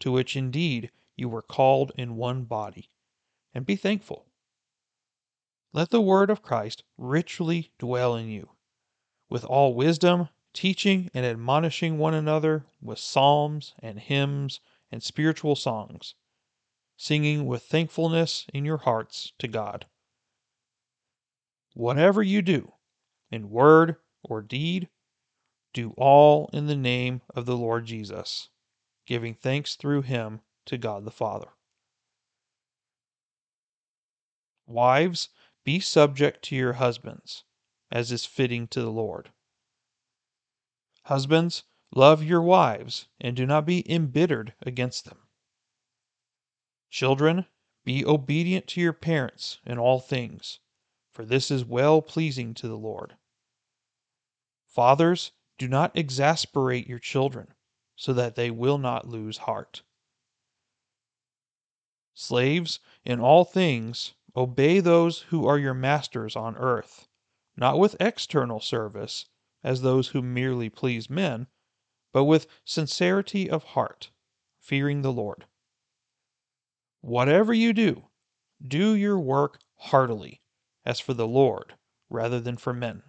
to 0.00 0.10
which 0.10 0.36
indeed 0.36 0.90
you 1.14 1.28
were 1.28 1.40
called 1.40 1.92
in 1.96 2.16
one 2.16 2.42
body, 2.42 2.90
and 3.54 3.64
be 3.64 3.76
thankful. 3.76 4.26
Let 5.72 5.90
the 5.90 6.00
word 6.00 6.30
of 6.30 6.42
Christ 6.42 6.82
richly 6.98 7.70
dwell 7.78 8.16
in 8.16 8.28
you, 8.28 8.50
with 9.28 9.44
all 9.44 9.72
wisdom, 9.72 10.28
teaching 10.52 11.12
and 11.14 11.24
admonishing 11.24 11.96
one 11.96 12.14
another 12.14 12.66
with 12.82 12.98
psalms 12.98 13.72
and 13.78 14.00
hymns 14.00 14.58
and 14.90 15.00
spiritual 15.00 15.54
songs, 15.54 16.16
singing 16.96 17.46
with 17.46 17.62
thankfulness 17.62 18.46
in 18.52 18.64
your 18.64 18.78
hearts 18.78 19.32
to 19.38 19.46
God. 19.46 19.86
Whatever 21.74 22.20
you 22.20 22.42
do, 22.42 22.72
in 23.30 23.50
word 23.50 23.96
or 24.22 24.42
deed, 24.42 24.88
do 25.72 25.94
all 25.96 26.50
in 26.52 26.66
the 26.66 26.76
name 26.76 27.22
of 27.34 27.46
the 27.46 27.56
Lord 27.56 27.86
Jesus, 27.86 28.48
giving 29.06 29.34
thanks 29.34 29.76
through 29.76 30.02
him 30.02 30.40
to 30.66 30.76
God 30.76 31.04
the 31.04 31.10
Father. 31.10 31.48
Wives, 34.66 35.28
be 35.64 35.80
subject 35.80 36.42
to 36.44 36.56
your 36.56 36.74
husbands, 36.74 37.44
as 37.90 38.12
is 38.12 38.24
fitting 38.24 38.66
to 38.68 38.80
the 38.80 38.90
Lord. 38.90 39.30
Husbands, 41.04 41.64
love 41.94 42.22
your 42.22 42.42
wives, 42.42 43.08
and 43.20 43.36
do 43.36 43.46
not 43.46 43.66
be 43.66 43.88
embittered 43.90 44.54
against 44.62 45.04
them. 45.04 45.18
Children, 46.88 47.46
be 47.84 48.04
obedient 48.04 48.66
to 48.68 48.80
your 48.80 48.92
parents 48.92 49.58
in 49.64 49.78
all 49.78 50.00
things, 50.00 50.60
for 51.12 51.24
this 51.24 51.50
is 51.50 51.64
well 51.64 52.02
pleasing 52.02 52.54
to 52.54 52.68
the 52.68 52.76
Lord. 52.76 53.16
Fathers, 54.70 55.32
do 55.58 55.66
not 55.66 55.96
exasperate 55.98 56.86
your 56.86 57.00
children, 57.00 57.54
so 57.96 58.12
that 58.12 58.36
they 58.36 58.52
will 58.52 58.78
not 58.78 59.08
lose 59.08 59.38
heart. 59.38 59.82
Slaves, 62.14 62.78
in 63.04 63.18
all 63.18 63.44
things, 63.44 64.14
obey 64.36 64.78
those 64.78 65.22
who 65.22 65.44
are 65.44 65.58
your 65.58 65.74
masters 65.74 66.36
on 66.36 66.56
earth, 66.56 67.08
not 67.56 67.80
with 67.80 67.96
external 67.98 68.60
service, 68.60 69.26
as 69.64 69.82
those 69.82 70.08
who 70.08 70.22
merely 70.22 70.70
please 70.70 71.10
men, 71.10 71.48
but 72.12 72.24
with 72.24 72.46
sincerity 72.64 73.50
of 73.50 73.64
heart, 73.64 74.12
fearing 74.60 75.02
the 75.02 75.12
Lord. 75.12 75.46
Whatever 77.00 77.52
you 77.52 77.72
do, 77.72 78.08
do 78.62 78.94
your 78.94 79.18
work 79.18 79.58
heartily, 79.78 80.42
as 80.84 81.00
for 81.00 81.12
the 81.12 81.26
Lord, 81.26 81.76
rather 82.08 82.38
than 82.40 82.56
for 82.56 82.72
men 82.72 83.02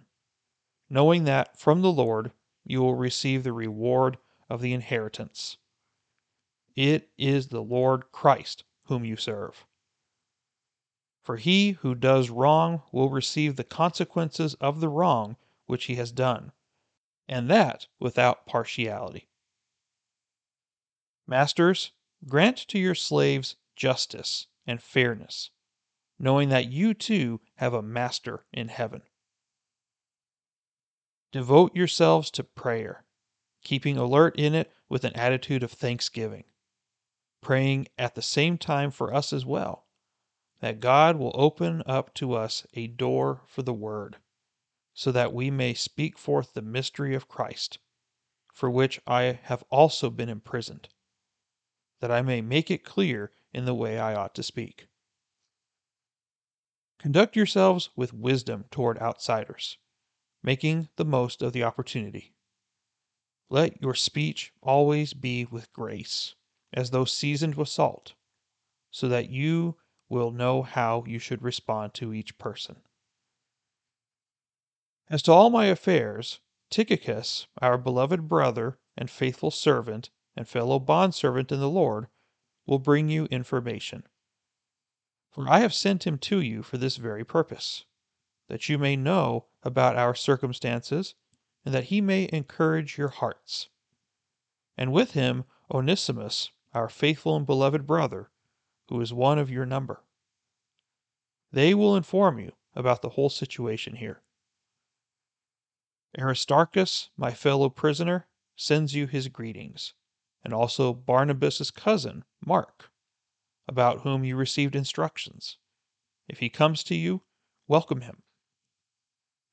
knowing 0.92 1.24
that 1.24 1.58
from 1.58 1.80
the 1.80 1.90
Lord 1.90 2.30
you 2.66 2.82
will 2.82 2.94
receive 2.94 3.42
the 3.42 3.52
reward 3.52 4.18
of 4.50 4.60
the 4.60 4.74
inheritance. 4.74 5.56
It 6.76 7.08
is 7.16 7.48
the 7.48 7.62
Lord 7.62 8.12
Christ 8.12 8.64
whom 8.84 9.02
you 9.02 9.16
serve. 9.16 9.64
For 11.22 11.38
he 11.38 11.70
who 11.70 11.94
does 11.94 12.28
wrong 12.28 12.82
will 12.92 13.08
receive 13.08 13.56
the 13.56 13.64
consequences 13.64 14.52
of 14.60 14.80
the 14.80 14.90
wrong 14.90 15.38
which 15.64 15.86
he 15.86 15.94
has 15.94 16.12
done, 16.12 16.52
and 17.26 17.48
that 17.48 17.86
without 17.98 18.44
partiality. 18.44 19.28
Masters, 21.26 21.92
grant 22.28 22.58
to 22.68 22.78
your 22.78 22.94
slaves 22.94 23.56
justice 23.76 24.46
and 24.66 24.82
fairness, 24.82 25.48
knowing 26.18 26.50
that 26.50 26.70
you 26.70 26.92
too 26.92 27.40
have 27.54 27.72
a 27.72 27.80
master 27.80 28.44
in 28.52 28.68
heaven. 28.68 29.00
Devote 31.32 31.74
yourselves 31.74 32.30
to 32.30 32.44
prayer, 32.44 33.04
keeping 33.64 33.96
alert 33.96 34.36
in 34.38 34.54
it 34.54 34.70
with 34.90 35.02
an 35.02 35.16
attitude 35.16 35.62
of 35.62 35.72
thanksgiving, 35.72 36.44
praying 37.40 37.88
at 37.96 38.14
the 38.14 38.22
same 38.22 38.58
time 38.58 38.90
for 38.90 39.14
us 39.14 39.32
as 39.32 39.46
well, 39.46 39.86
that 40.60 40.78
God 40.78 41.16
will 41.16 41.32
open 41.34 41.82
up 41.86 42.12
to 42.14 42.34
us 42.34 42.66
a 42.74 42.86
door 42.86 43.40
for 43.46 43.62
the 43.62 43.72
word, 43.72 44.18
so 44.92 45.10
that 45.10 45.32
we 45.32 45.50
may 45.50 45.72
speak 45.72 46.18
forth 46.18 46.52
the 46.52 46.60
mystery 46.60 47.14
of 47.14 47.28
Christ, 47.28 47.78
for 48.52 48.70
which 48.70 49.00
I 49.06 49.40
have 49.44 49.64
also 49.70 50.10
been 50.10 50.28
imprisoned, 50.28 50.90
that 52.00 52.10
I 52.10 52.20
may 52.20 52.42
make 52.42 52.70
it 52.70 52.84
clear 52.84 53.32
in 53.54 53.64
the 53.64 53.74
way 53.74 53.98
I 53.98 54.14
ought 54.14 54.34
to 54.34 54.42
speak. 54.42 54.86
Conduct 56.98 57.34
yourselves 57.34 57.88
with 57.96 58.12
wisdom 58.12 58.66
toward 58.70 58.98
outsiders, 58.98 59.78
making 60.42 60.88
the 60.96 61.04
most 61.04 61.42
of 61.42 61.52
the 61.52 61.62
opportunity. 61.62 62.34
Let 63.48 63.80
your 63.82 63.94
speech 63.94 64.52
always 64.62 65.14
be 65.14 65.44
with 65.44 65.72
grace, 65.72 66.34
as 66.72 66.90
though 66.90 67.04
seasoned 67.04 67.54
with 67.54 67.68
salt, 67.68 68.14
so 68.90 69.08
that 69.08 69.28
you 69.28 69.76
will 70.08 70.30
know 70.30 70.62
how 70.62 71.04
you 71.06 71.18
should 71.18 71.42
respond 71.42 71.94
to 71.94 72.12
each 72.12 72.38
person. 72.38 72.76
As 75.08 75.22
to 75.22 75.32
all 75.32 75.50
my 75.50 75.66
affairs, 75.66 76.40
Tychicus, 76.70 77.46
our 77.60 77.76
beloved 77.76 78.28
brother 78.28 78.78
and 78.96 79.10
faithful 79.10 79.50
servant 79.50 80.10
and 80.34 80.48
fellow 80.48 80.78
bondservant 80.78 81.52
in 81.52 81.60
the 81.60 81.68
Lord, 81.68 82.08
will 82.66 82.78
bring 82.78 83.10
you 83.10 83.26
information. 83.26 84.04
For 85.30 85.48
I 85.48 85.60
have 85.60 85.74
sent 85.74 86.06
him 86.06 86.18
to 86.18 86.40
you 86.40 86.62
for 86.62 86.78
this 86.78 86.96
very 86.96 87.24
purpose, 87.24 87.84
that 88.52 88.68
you 88.68 88.76
may 88.76 88.94
know 88.94 89.46
about 89.62 89.96
our 89.96 90.14
circumstances, 90.14 91.14
and 91.64 91.74
that 91.74 91.84
he 91.84 92.02
may 92.02 92.28
encourage 92.30 92.98
your 92.98 93.08
hearts. 93.08 93.70
And 94.76 94.92
with 94.92 95.12
him 95.12 95.44
Onesimus, 95.72 96.50
our 96.74 96.90
faithful 96.90 97.34
and 97.34 97.46
beloved 97.46 97.86
brother, 97.86 98.30
who 98.90 99.00
is 99.00 99.10
one 99.10 99.38
of 99.38 99.48
your 99.48 99.64
number. 99.64 100.04
They 101.50 101.72
will 101.72 101.96
inform 101.96 102.38
you 102.38 102.52
about 102.74 103.00
the 103.00 103.08
whole 103.08 103.30
situation 103.30 103.96
here. 103.96 104.20
Aristarchus, 106.18 107.08
my 107.16 107.30
fellow 107.30 107.70
prisoner, 107.70 108.26
sends 108.54 108.94
you 108.94 109.06
his 109.06 109.28
greetings, 109.28 109.94
and 110.44 110.52
also 110.52 110.92
Barnabas's 110.92 111.70
cousin, 111.70 112.22
Mark 112.44 112.90
about 113.66 114.00
whom 114.00 114.24
you 114.24 114.36
received 114.36 114.76
instructions. 114.76 115.56
If 116.28 116.40
he 116.40 116.50
comes 116.50 116.84
to 116.84 116.94
you, 116.94 117.22
welcome 117.66 118.02
him. 118.02 118.24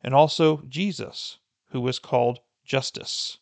And 0.01 0.13
also 0.13 0.63
Jesus, 0.68 1.39
who 1.72 1.82
was 1.82 2.00
called 2.00 2.39
Justus. 2.63 3.39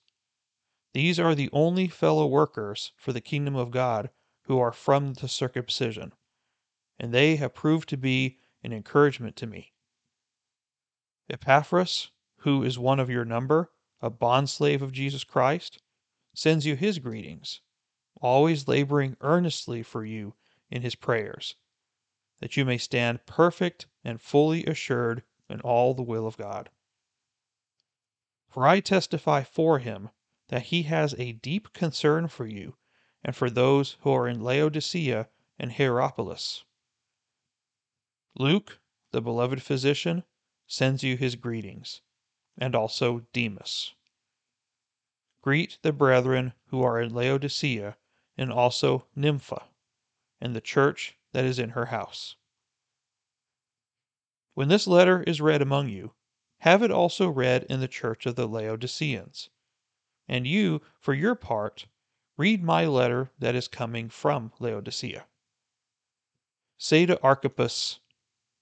These 0.94 1.20
are 1.20 1.36
the 1.36 1.50
only 1.54 1.88
fellow 1.88 2.26
workers 2.26 2.94
for 2.98 3.14
the 3.14 3.22
kingdom 3.22 3.56
of 3.56 3.72
God 3.72 4.10
who 4.44 4.58
are 4.60 4.72
from 4.72 5.14
the 5.14 5.28
circumcision, 5.28 6.14
and 6.98 7.14
they 7.14 7.36
have 7.36 7.54
proved 7.54 7.90
to 7.90 7.98
be 7.98 8.40
an 8.64 8.74
encouragement 8.74 9.36
to 9.36 9.46
me. 9.46 9.74
Epaphras, 11.30 12.10
who 12.38 12.64
is 12.64 12.80
one 12.80 13.00
of 13.00 13.10
your 13.10 13.26
number, 13.26 13.72
a 14.02 14.10
bondslave 14.10 14.82
of 14.82 14.92
Jesus 14.92 15.24
Christ, 15.24 15.82
sends 16.34 16.66
you 16.66 16.76
his 16.76 17.00
greetings, 17.00 17.62
always 18.22 18.68
laboring 18.68 19.18
earnestly 19.22 19.84
for 19.84 20.06
you 20.06 20.34
in 20.72 20.82
his 20.82 20.96
prayers, 20.96 21.56
that 22.40 22.56
you 22.56 22.64
may 22.64 22.78
stand 22.78 23.26
perfect 23.26 23.88
and 24.04 24.22
fully 24.22 24.66
assured 24.66 25.24
in 25.50 25.62
all 25.62 25.94
the 25.94 26.04
will 26.04 26.28
of 26.28 26.38
God. 26.38 26.70
For 28.50 28.68
I 28.68 28.80
testify 28.80 29.44
for 29.44 29.80
him 29.80 30.10
that 30.48 30.64
he 30.64 30.84
has 30.84 31.14
a 31.18 31.34
deep 31.34 31.74
concern 31.74 32.28
for 32.28 32.46
you 32.46 32.76
and 33.24 33.36
for 33.36 33.50
those 33.50 33.98
who 34.02 34.12
are 34.12 34.28
in 34.28 34.42
Laodicea 34.42 35.30
and 35.60 35.74
Hierapolis. 35.74 36.64
Luke, 38.36 38.80
the 39.12 39.22
beloved 39.22 39.62
physician, 39.62 40.24
sends 40.68 41.04
you 41.04 41.18
his 41.18 41.36
greetings, 41.36 42.02
and 42.58 42.76
also 42.76 43.26
Demas. 43.34 43.94
Greet 45.42 45.78
the 45.82 45.94
brethren 45.94 46.54
who 46.68 46.84
are 46.84 47.00
in 47.02 47.14
Laodicea 47.14 47.98
and 48.38 48.52
also 48.52 49.08
Nympha 49.16 49.70
and 50.40 50.56
the 50.56 50.62
church 50.62 51.18
that 51.32 51.46
is 51.46 51.58
in 51.58 51.70
her 51.70 51.86
house. 51.86 52.36
When 54.58 54.70
this 54.70 54.88
letter 54.88 55.22
is 55.22 55.40
read 55.40 55.62
among 55.62 55.90
you, 55.90 56.16
have 56.62 56.82
it 56.82 56.90
also 56.90 57.30
read 57.30 57.66
in 57.66 57.80
the 57.80 57.88
church 57.88 58.26
of 58.26 58.36
the 58.36 58.48
Laodiceans. 58.48 59.52
And 60.28 60.48
you, 60.48 60.82
for 61.00 61.14
your 61.14 61.36
part, 61.36 61.86
read 62.38 62.64
my 62.64 62.88
letter 62.88 63.30
that 63.38 63.54
is 63.54 63.68
coming 63.68 64.10
from 64.10 64.52
Laodicea. 64.60 65.28
Say 66.76 67.06
to 67.06 67.22
Archippus, 67.22 68.00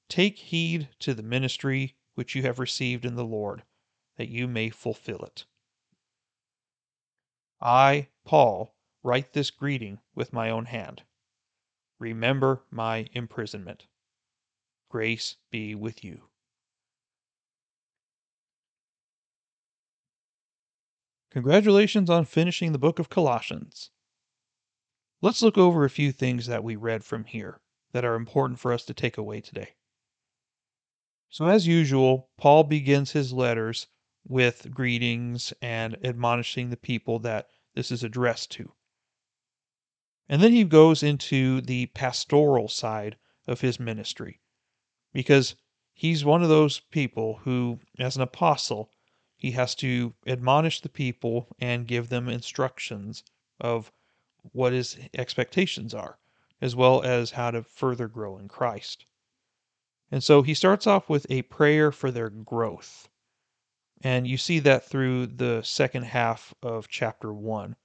Take 0.09 0.37
heed 0.37 0.89
to 0.99 1.13
the 1.13 1.23
ministry 1.23 1.95
which 2.15 2.35
you 2.35 2.41
have 2.41 2.59
received 2.59 3.05
in 3.05 3.15
the 3.15 3.23
Lord, 3.23 3.63
that 4.17 4.27
you 4.27 4.49
may 4.49 4.71
fulfill 4.71 5.23
it. 5.23 5.45
I, 7.61 8.09
Paul, 8.25 8.75
write 9.01 9.31
this 9.31 9.49
greeting 9.49 10.01
with 10.13 10.33
my 10.33 10.49
own 10.49 10.65
hand. 10.65 11.03
Remember 11.99 12.63
my 12.69 13.07
imprisonment. 13.13 13.87
Grace 14.95 15.35
be 15.51 15.75
with 15.75 16.05
you. 16.05 16.29
Congratulations 21.31 22.09
on 22.09 22.23
finishing 22.23 22.71
the 22.71 22.79
book 22.79 22.97
of 22.97 23.09
Colossians. 23.09 23.91
Let's 25.21 25.41
look 25.41 25.57
over 25.57 25.83
a 25.83 25.89
few 25.89 26.13
things 26.13 26.45
that 26.45 26.63
we 26.63 26.77
read 26.77 27.03
from 27.03 27.25
here 27.25 27.59
that 27.91 28.05
are 28.05 28.15
important 28.15 28.57
for 28.57 28.71
us 28.71 28.85
to 28.85 28.93
take 28.93 29.17
away 29.17 29.41
today. 29.41 29.75
So, 31.29 31.47
as 31.47 31.67
usual, 31.67 32.29
Paul 32.37 32.63
begins 32.63 33.11
his 33.11 33.33
letters 33.33 33.87
with 34.25 34.71
greetings 34.71 35.53
and 35.61 35.97
admonishing 36.05 36.69
the 36.69 36.77
people 36.77 37.19
that 37.19 37.49
this 37.73 37.91
is 37.91 38.01
addressed 38.01 38.49
to. 38.51 38.71
And 40.29 40.41
then 40.41 40.53
he 40.53 40.63
goes 40.63 41.03
into 41.03 41.59
the 41.59 41.87
pastoral 41.87 42.69
side 42.69 43.17
of 43.45 43.59
his 43.59 43.77
ministry 43.77 44.39
because 45.15 45.55
he's 45.93 46.25
one 46.25 46.43
of 46.43 46.49
those 46.49 46.81
people 46.91 47.39
who, 47.45 47.79
as 47.97 48.17
an 48.17 48.21
apostle, 48.21 48.91
he 49.37 49.51
has 49.51 49.73
to 49.75 50.13
admonish 50.27 50.81
the 50.81 50.89
people 50.89 51.47
and 51.57 51.87
give 51.87 52.09
them 52.09 52.27
instructions 52.27 53.23
of 53.61 53.93
what 54.51 54.73
his 54.73 54.97
expectations 55.17 55.93
are, 55.93 56.19
as 56.59 56.75
well 56.75 57.01
as 57.01 57.31
how 57.31 57.49
to 57.49 57.63
further 57.63 58.09
grow 58.09 58.37
in 58.37 58.49
Christ. 58.49 59.05
And 60.11 60.21
so 60.21 60.41
he 60.41 60.53
starts 60.53 60.85
off 60.85 61.07
with 61.07 61.25
a 61.29 61.43
prayer 61.43 61.93
for 61.93 62.11
their 62.11 62.29
growth. 62.29 63.07
And 64.01 64.27
you 64.27 64.35
see 64.35 64.59
that 64.59 64.83
through 64.83 65.27
the 65.27 65.61
second 65.63 66.03
half 66.03 66.53
of 66.61 66.89
chapter 66.89 67.31
1. 67.31 67.77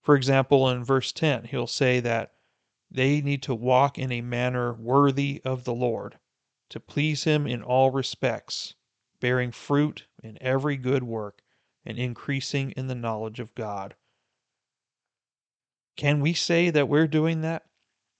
For 0.00 0.14
example, 0.14 0.70
in 0.70 0.84
verse 0.84 1.10
10, 1.10 1.46
he'll 1.46 1.66
say 1.66 1.98
that 1.98 2.34
they 2.94 3.22
need 3.22 3.42
to 3.42 3.54
walk 3.54 3.98
in 3.98 4.12
a 4.12 4.20
manner 4.20 4.74
worthy 4.74 5.40
of 5.46 5.64
the 5.64 5.72
Lord, 5.72 6.18
to 6.68 6.78
please 6.78 7.24
Him 7.24 7.46
in 7.46 7.62
all 7.62 7.90
respects, 7.90 8.74
bearing 9.18 9.50
fruit 9.50 10.06
in 10.22 10.36
every 10.42 10.76
good 10.76 11.02
work, 11.02 11.40
and 11.86 11.98
increasing 11.98 12.72
in 12.72 12.88
the 12.88 12.94
knowledge 12.94 13.40
of 13.40 13.54
God. 13.54 13.94
Can 15.96 16.20
we 16.20 16.34
say 16.34 16.68
that 16.68 16.88
we're 16.88 17.06
doing 17.06 17.40
that? 17.40 17.64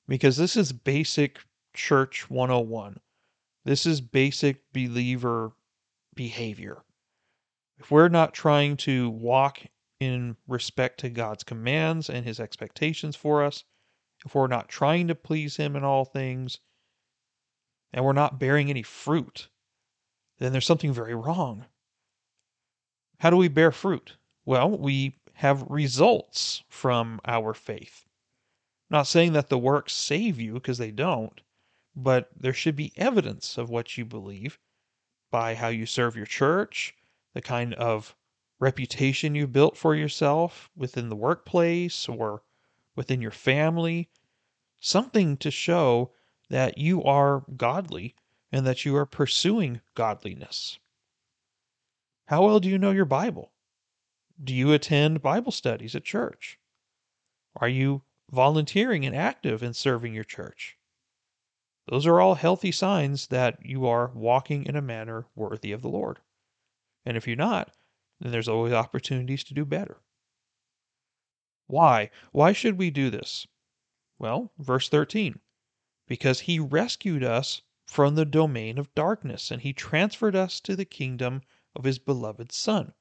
Because 0.08 0.38
this 0.38 0.56
is 0.56 0.72
basic 0.72 1.40
church 1.74 2.30
101. 2.30 2.98
This 3.64 3.84
is 3.84 4.00
basic 4.00 4.72
believer 4.72 5.52
behavior. 6.14 6.82
If 7.78 7.90
we're 7.90 8.08
not 8.08 8.32
trying 8.32 8.78
to 8.78 9.10
walk 9.10 9.60
in 10.00 10.36
respect 10.46 11.00
to 11.00 11.10
God's 11.10 11.44
commands 11.44 12.08
and 12.08 12.24
his 12.24 12.40
expectations 12.40 13.16
for 13.16 13.44
us, 13.44 13.64
if 14.24 14.34
we're 14.34 14.46
not 14.46 14.68
trying 14.68 15.08
to 15.08 15.14
please 15.14 15.56
him 15.56 15.76
in 15.76 15.84
all 15.84 16.04
things, 16.04 16.58
and 17.92 18.04
we're 18.04 18.12
not 18.12 18.38
bearing 18.38 18.70
any 18.70 18.82
fruit, 18.82 19.48
then 20.38 20.52
there's 20.52 20.66
something 20.66 20.92
very 20.92 21.14
wrong. 21.14 21.66
How 23.18 23.30
do 23.30 23.36
we 23.36 23.48
bear 23.48 23.70
fruit? 23.70 24.16
Well, 24.44 24.70
we 24.70 25.18
have 25.34 25.62
results 25.68 26.62
from 26.68 27.20
our 27.24 27.54
faith. 27.54 28.06
not 28.90 29.06
saying 29.06 29.32
that 29.32 29.48
the 29.48 29.58
works 29.58 29.92
save 29.94 30.38
you, 30.40 30.54
because 30.54 30.78
they 30.78 30.90
don't, 30.90 31.40
but 31.96 32.30
there 32.38 32.52
should 32.52 32.76
be 32.76 32.92
evidence 32.96 33.56
of 33.58 33.70
what 33.70 33.96
you 33.96 34.04
believe 34.04 34.58
by 35.30 35.54
how 35.54 35.68
you 35.68 35.86
serve 35.86 36.14
your 36.16 36.26
church, 36.26 36.94
the 37.34 37.40
kind 37.40 37.74
of 37.74 38.14
reputation 38.60 39.34
you've 39.34 39.52
built 39.52 39.76
for 39.76 39.94
yourself 39.94 40.70
within 40.76 41.08
the 41.08 41.16
workplace 41.16 42.08
or 42.08 42.42
within 42.94 43.22
your 43.22 43.30
family, 43.30 44.08
something 44.80 45.36
to 45.38 45.50
show 45.50 46.12
that 46.50 46.78
you 46.78 47.02
are 47.02 47.44
godly 47.56 48.14
and 48.50 48.66
that 48.66 48.84
you 48.84 48.94
are 48.96 49.06
pursuing 49.06 49.80
godliness. 49.94 50.78
How 52.26 52.44
well 52.44 52.60
do 52.60 52.68
you 52.68 52.78
know 52.78 52.90
your 52.90 53.04
Bible? 53.04 53.52
Do 54.42 54.54
you 54.54 54.72
attend 54.72 55.22
Bible 55.22 55.52
studies 55.52 55.94
at 55.94 56.04
church? 56.04 56.58
Are 57.56 57.68
you 57.68 58.02
volunteering 58.30 59.04
and 59.04 59.14
active 59.14 59.62
in 59.62 59.74
serving 59.74 60.14
your 60.14 60.24
church? 60.24 60.76
Those 61.88 62.06
are 62.06 62.20
all 62.20 62.34
healthy 62.34 62.72
signs 62.72 63.26
that 63.28 63.64
you 63.64 63.86
are 63.86 64.10
walking 64.14 64.64
in 64.66 64.76
a 64.76 64.82
manner 64.82 65.26
worthy 65.34 65.72
of 65.72 65.82
the 65.82 65.88
Lord. 65.88 66.20
And 67.04 67.16
if 67.16 67.26
you're 67.26 67.36
not, 67.36 67.74
then 68.20 68.32
there's 68.32 68.48
always 68.48 68.72
opportunities 68.72 69.44
to 69.44 69.54
do 69.54 69.64
better. 69.64 70.00
Why? 71.72 72.10
Why 72.32 72.52
should 72.52 72.76
we 72.76 72.90
do 72.90 73.08
this? 73.08 73.46
Well, 74.18 74.52
verse 74.58 74.90
13 74.90 75.40
because 76.06 76.40
he 76.40 76.58
rescued 76.58 77.24
us 77.24 77.62
from 77.86 78.14
the 78.14 78.26
domain 78.26 78.76
of 78.76 78.94
darkness, 78.94 79.50
and 79.50 79.62
he 79.62 79.72
transferred 79.72 80.36
us 80.36 80.60
to 80.60 80.76
the 80.76 80.84
kingdom 80.84 81.40
of 81.74 81.84
his 81.84 81.98
beloved 81.98 82.52
Son, 82.52 82.92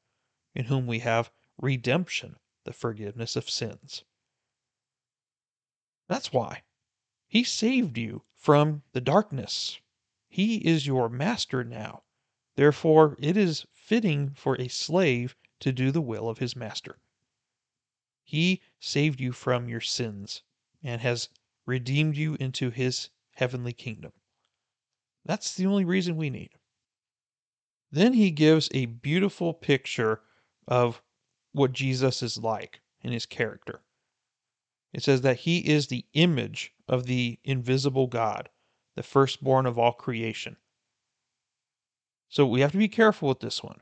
in 0.55 0.67
whom 0.67 0.87
we 0.87 0.99
have 0.99 1.33
redemption, 1.57 2.37
the 2.63 2.71
forgiveness 2.71 3.35
of 3.35 3.49
sins. 3.49 4.05
That's 6.07 6.31
why. 6.31 6.63
He 7.27 7.43
saved 7.43 7.97
you 7.97 8.23
from 8.35 8.83
the 8.93 9.01
darkness. 9.01 9.81
He 10.29 10.65
is 10.65 10.87
your 10.87 11.09
master 11.09 11.65
now. 11.65 12.03
Therefore, 12.55 13.17
it 13.19 13.35
is 13.35 13.65
fitting 13.73 14.29
for 14.29 14.55
a 14.61 14.69
slave 14.69 15.35
to 15.59 15.73
do 15.73 15.91
the 15.91 15.99
will 15.99 16.29
of 16.29 16.37
his 16.37 16.55
master. 16.55 17.01
He 18.31 18.61
saved 18.79 19.19
you 19.19 19.33
from 19.33 19.67
your 19.67 19.81
sins 19.81 20.41
and 20.81 21.01
has 21.01 21.27
redeemed 21.65 22.15
you 22.15 22.35
into 22.35 22.69
his 22.69 23.09
heavenly 23.31 23.73
kingdom. 23.73 24.13
That's 25.25 25.53
the 25.53 25.65
only 25.65 25.83
reason 25.83 26.15
we 26.15 26.29
need. 26.29 26.51
Then 27.91 28.13
he 28.13 28.31
gives 28.31 28.69
a 28.73 28.85
beautiful 28.85 29.53
picture 29.53 30.21
of 30.65 31.01
what 31.51 31.73
Jesus 31.73 32.23
is 32.23 32.37
like 32.37 32.79
in 33.01 33.11
his 33.11 33.25
character. 33.25 33.81
It 34.93 35.03
says 35.03 35.19
that 35.23 35.39
he 35.39 35.67
is 35.67 35.87
the 35.87 36.05
image 36.13 36.73
of 36.87 37.07
the 37.07 37.37
invisible 37.43 38.07
God, 38.07 38.47
the 38.95 39.03
firstborn 39.03 39.65
of 39.65 39.77
all 39.77 39.91
creation. 39.91 40.55
So 42.29 42.47
we 42.47 42.61
have 42.61 42.71
to 42.71 42.77
be 42.77 42.87
careful 42.87 43.27
with 43.27 43.41
this 43.41 43.61
one. 43.61 43.81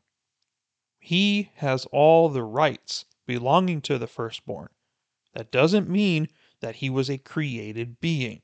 He 0.98 1.52
has 1.58 1.86
all 1.92 2.30
the 2.30 2.42
rights 2.44 3.06
belonging 3.30 3.80
to 3.80 4.00
the 4.00 4.08
firstborn. 4.08 4.70
That 5.36 5.52
doesn't 5.52 5.88
mean 5.88 6.30
that 6.62 6.78
he 6.78 6.90
was 6.90 7.12
a 7.12 7.20
created 7.20 8.02
being. 8.02 8.42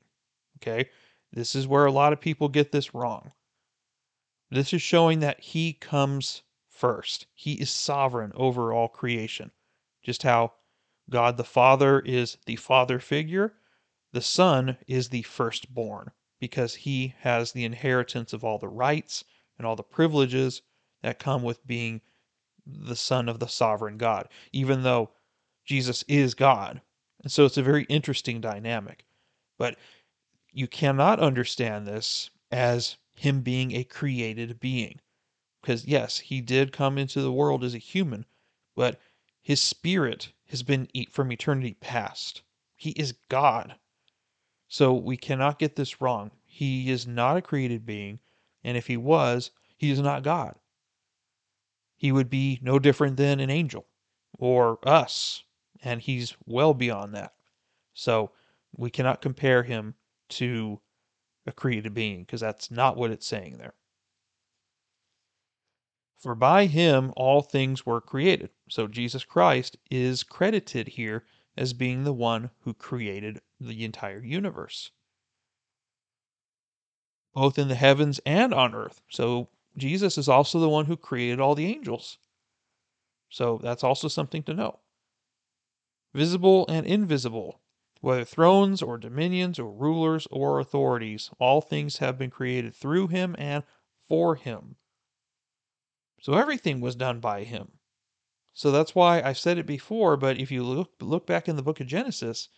Okay? 0.58 0.90
This 1.32 1.56
is 1.56 1.66
where 1.66 1.86
a 1.86 1.90
lot 1.90 2.12
of 2.12 2.20
people 2.20 2.48
get 2.48 2.70
this 2.70 2.94
wrong. 2.94 3.32
This 4.48 4.72
is 4.72 4.80
showing 4.80 5.18
that 5.18 5.40
he 5.40 5.72
comes 5.72 6.44
first. 6.68 7.26
He 7.34 7.54
is 7.54 7.68
sovereign 7.68 8.30
over 8.36 8.72
all 8.72 8.86
creation. 8.86 9.50
Just 10.04 10.22
how 10.22 10.52
God 11.10 11.36
the 11.36 11.42
Father 11.42 11.98
is 11.98 12.38
the 12.46 12.54
father 12.54 13.00
figure, 13.00 13.54
the 14.12 14.22
Son 14.22 14.76
is 14.86 15.08
the 15.08 15.22
firstborn 15.22 16.12
because 16.38 16.76
he 16.76 17.16
has 17.22 17.50
the 17.50 17.64
inheritance 17.64 18.32
of 18.32 18.44
all 18.44 18.60
the 18.60 18.68
rights 18.68 19.24
and 19.58 19.66
all 19.66 19.74
the 19.74 19.82
privileges 19.82 20.62
that 21.02 21.18
come 21.18 21.42
with 21.42 21.66
being 21.66 22.02
the 22.66 22.96
Son 22.96 23.28
of 23.28 23.38
the 23.38 23.48
sovereign 23.48 23.96
God, 23.96 24.28
even 24.52 24.82
though 24.82 25.10
Jesus 25.64 26.04
is 26.08 26.34
God. 26.34 26.80
And 27.22 27.30
so 27.30 27.44
it's 27.44 27.56
a 27.56 27.62
very 27.62 27.84
interesting 27.84 28.40
dynamic. 28.40 29.04
But 29.58 29.76
you 30.52 30.66
cannot 30.66 31.20
understand 31.20 31.86
this 31.86 32.30
as 32.50 32.96
him 33.14 33.40
being 33.42 33.72
a 33.72 33.84
created 33.84 34.60
being. 34.60 35.00
Because, 35.60 35.86
yes, 35.86 36.18
he 36.18 36.40
did 36.40 36.72
come 36.72 36.98
into 36.98 37.20
the 37.20 37.32
world 37.32 37.64
as 37.64 37.74
a 37.74 37.78
human, 37.78 38.24
but 38.74 39.00
his 39.42 39.60
spirit 39.60 40.32
has 40.48 40.62
been 40.62 40.88
from 41.10 41.32
eternity 41.32 41.74
past. 41.80 42.42
He 42.76 42.90
is 42.90 43.14
God. 43.28 43.74
So 44.68 44.92
we 44.92 45.16
cannot 45.16 45.58
get 45.58 45.76
this 45.76 46.00
wrong. 46.00 46.30
He 46.44 46.90
is 46.90 47.06
not 47.06 47.36
a 47.36 47.42
created 47.42 47.84
being, 47.84 48.20
and 48.62 48.76
if 48.76 48.86
he 48.86 48.96
was, 48.96 49.50
he 49.76 49.90
is 49.90 50.00
not 50.00 50.22
God. 50.22 50.56
He 51.96 52.12
would 52.12 52.28
be 52.28 52.58
no 52.62 52.78
different 52.78 53.16
than 53.16 53.40
an 53.40 53.50
angel 53.50 53.86
or 54.38 54.78
us, 54.86 55.44
and 55.82 56.00
he's 56.00 56.36
well 56.44 56.74
beyond 56.74 57.14
that. 57.14 57.32
So 57.94 58.32
we 58.76 58.90
cannot 58.90 59.22
compare 59.22 59.62
him 59.62 59.94
to 60.28 60.80
a 61.46 61.52
created 61.52 61.94
being 61.94 62.20
because 62.20 62.40
that's 62.40 62.70
not 62.70 62.96
what 62.96 63.10
it's 63.10 63.26
saying 63.26 63.58
there. 63.58 63.74
For 66.18 66.34
by 66.34 66.66
him 66.66 67.12
all 67.16 67.40
things 67.40 67.86
were 67.86 68.00
created. 68.00 68.50
So 68.68 68.88
Jesus 68.88 69.24
Christ 69.24 69.76
is 69.90 70.22
credited 70.22 70.88
here 70.88 71.24
as 71.56 71.72
being 71.72 72.04
the 72.04 72.12
one 72.12 72.50
who 72.60 72.74
created 72.74 73.40
the 73.60 73.84
entire 73.84 74.22
universe, 74.22 74.90
both 77.32 77.58
in 77.58 77.68
the 77.68 77.74
heavens 77.74 78.20
and 78.26 78.52
on 78.52 78.74
earth. 78.74 79.00
So 79.08 79.48
Jesus 79.76 80.16
is 80.16 80.28
also 80.28 80.58
the 80.58 80.68
one 80.68 80.86
who 80.86 80.96
created 80.96 81.40
all 81.40 81.54
the 81.54 81.66
angels. 81.66 82.18
So 83.28 83.60
that's 83.62 83.84
also 83.84 84.08
something 84.08 84.42
to 84.44 84.54
know. 84.54 84.80
Visible 86.14 86.64
and 86.68 86.86
invisible, 86.86 87.60
whether 88.00 88.24
thrones 88.24 88.82
or 88.82 88.96
dominions 88.96 89.58
or 89.58 89.70
rulers 89.70 90.26
or 90.30 90.60
authorities, 90.60 91.30
all 91.38 91.60
things 91.60 91.98
have 91.98 92.16
been 92.16 92.30
created 92.30 92.74
through 92.74 93.08
him 93.08 93.36
and 93.38 93.64
for 94.08 94.36
him. 94.36 94.76
So 96.22 96.34
everything 96.34 96.80
was 96.80 96.96
done 96.96 97.20
by 97.20 97.44
him. 97.44 97.72
So 98.54 98.70
that's 98.70 98.94
why 98.94 99.20
I've 99.20 99.38
said 99.38 99.58
it 99.58 99.66
before, 99.66 100.16
but 100.16 100.38
if 100.38 100.50
you 100.50 100.62
look 100.64 100.94
look 101.00 101.26
back 101.26 101.46
in 101.46 101.56
the 101.56 101.62
book 101.62 101.78
of 101.80 101.86
Genesis 101.86 102.48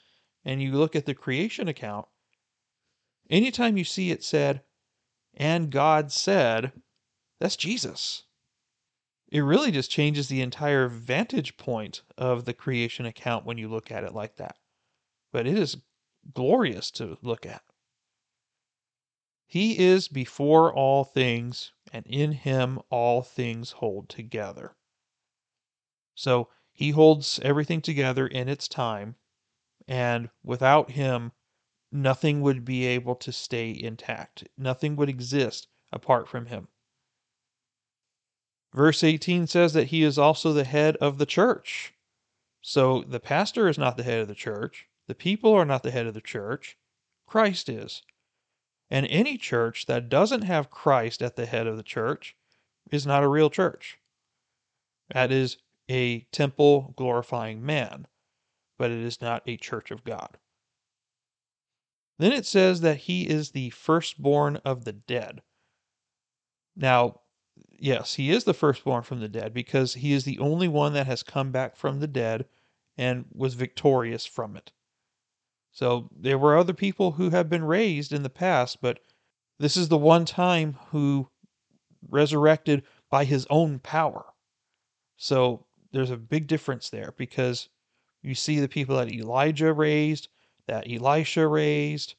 and 0.44 0.62
you 0.62 0.72
look 0.72 0.94
at 0.94 1.07
the 1.07 1.14
creation 1.14 1.66
account, 1.66 2.07
anytime 3.28 3.76
you 3.76 3.83
see 3.83 4.12
it 4.12 4.22
said, 4.22 4.62
and 5.35 5.70
God 5.70 6.12
said, 6.12 6.72
that's 7.40 7.57
Jesus. 7.57 8.24
It 9.31 9.40
really 9.40 9.70
just 9.70 9.90
changes 9.90 10.29
the 10.29 10.40
entire 10.40 10.88
vantage 10.88 11.57
point 11.57 12.03
of 12.16 12.44
the 12.44 12.55
creation 12.55 13.07
account 13.07 13.44
when 13.44 13.59
you 13.59 13.68
look 13.68 13.90
at 13.90 14.05
it 14.05 14.14
like 14.14 14.37
that 14.37 14.57
but 15.33 15.46
it 15.46 15.59
is 15.59 15.77
glorious 16.33 16.90
to 16.90 17.18
look 17.22 17.44
at. 17.44 17.62
He 19.46 19.79
is 19.79 20.09
before 20.09 20.72
all 20.72 21.05
things, 21.05 21.72
and 21.92 22.07
in 22.07 22.33
him 22.33 22.81
all 22.90 23.22
things 23.22 23.72
hold 23.72 24.09
together. 24.09 24.77
So 26.14 26.51
he 26.72 26.90
holds 26.90 27.38
everything 27.40 27.81
together 27.81 28.27
in 28.27 28.48
its 28.48 28.68
time, 28.68 29.16
and 29.87 30.29
without 30.42 30.90
him, 30.90 31.33
nothing 31.90 32.42
would 32.42 32.64
be 32.64 32.85
able 32.85 33.16
to 33.16 33.33
stay 33.33 33.70
intact. 33.70 34.46
Nothing 34.57 34.96
would 34.96 35.09
exist 35.09 35.68
apart 35.92 36.29
from 36.29 36.46
him. 36.46 36.68
Verse 38.79 39.03
18 39.03 39.49
says 39.49 39.73
that 39.73 39.88
he 39.88 40.05
is 40.05 40.19
also 40.19 40.53
the 40.53 40.62
head 40.62 40.95
of 40.99 41.19
the 41.19 41.27
church. 41.27 41.95
So 42.62 43.03
the 43.03 43.19
pastor 43.19 43.67
is 43.67 43.77
not 43.77 43.97
the 43.97 44.05
head 44.05 44.21
of 44.21 44.29
the 44.29 44.37
church. 44.37 44.87
The 45.09 45.17
people 45.17 45.53
are 45.53 45.64
not 45.64 45.83
the 45.83 45.91
head 45.91 46.07
of 46.07 46.14
the 46.14 46.21
church, 46.21 46.79
Christ 47.27 47.69
is. 47.69 48.05
And 48.88 49.05
any 49.09 49.37
church 49.37 49.87
that 49.87 50.09
doesn't 50.09 50.43
have 50.43 50.71
Christ 50.71 51.23
at 51.23 51.35
the 51.35 51.47
head 51.47 51.67
of 51.67 51.77
the 51.77 51.83
church 51.83 52.37
is 52.93 53.05
not 53.05 53.25
a 53.25 53.29
real 53.29 53.51
church. 53.51 53.99
That 55.12 55.33
is 55.33 55.57
a 55.88 56.21
temple 56.31 56.95
glorifying 56.97 57.67
man, 57.67 58.07
but 58.79 58.93
it 58.93 59.01
is 59.01 59.21
not 59.21 59.43
a 59.45 59.57
church 59.57 59.91
of 59.91 60.05
God. 60.05 60.38
Then 62.21 62.31
it 62.31 62.47
says 62.47 62.83
that 62.83 62.99
he 62.99 63.29
is 63.29 63.51
the 63.51 63.71
firstborn 63.71 64.59
of 64.59 64.85
the 64.85 64.93
dead. 64.93 65.43
Now, 66.77 67.23
yes, 67.79 68.14
he 68.14 68.31
is 68.31 68.45
the 68.45 68.55
firstborn 68.55 69.03
from 69.03 69.21
the 69.21 69.29
dead 69.29 69.55
because 69.55 69.95
he 69.95 70.12
is 70.12 70.25
the 70.25 70.38
only 70.38 70.69
one 70.69 70.93
that 70.95 71.07
has 71.07 71.23
come 71.23 71.51
back 71.51 71.77
from 71.77 72.01
the 72.01 72.07
dead 72.07 72.47
and 72.97 73.25
was 73.33 73.55
victorious 73.55 74.27
from 74.27 74.57
it. 74.57 74.73
So 75.71 76.09
there 76.14 76.38
were 76.38 76.57
other 76.57 76.73
people 76.73 77.12
who 77.12 77.31
have 77.31 77.49
been 77.49 77.64
raised 77.64 78.12
in 78.12 78.23
the 78.23 78.31
past, 78.31 78.81
but 78.81 78.99
this 79.59 79.77
is 79.77 79.88
the 79.88 79.99
one 79.99 80.25
time 80.25 80.77
who 80.91 81.29
resurrected 82.09 82.83
by 83.11 83.25
his 83.25 83.47
own 83.51 83.79
power. 83.79 84.27
So 85.17 85.67
there's 85.93 86.11
a 86.11 86.17
big 86.17 86.47
difference 86.47 86.91
there 86.91 87.14
because 87.17 87.69
you 88.23 88.35
see 88.35 88.59
the 88.61 88.69
people 88.69 88.97
that 88.97 89.12
Elijah 89.12 89.73
raised, 89.73 90.29
that 90.67 90.91
Elisha 90.91 91.47
raised. 91.47 92.14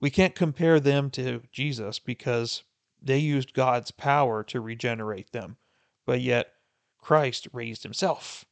We 0.00 0.10
can't 0.10 0.34
compare 0.34 0.80
them 0.80 1.10
to 1.12 1.42
Jesus 1.50 1.98
because 1.98 2.64
they 3.04 3.18
used 3.18 3.52
God's 3.52 3.90
power 3.90 4.42
to 4.44 4.60
regenerate 4.60 5.30
them, 5.32 5.58
but 6.06 6.22
yet 6.22 6.52
Christ 6.98 7.46
raised 7.52 7.82
himself 7.82 8.46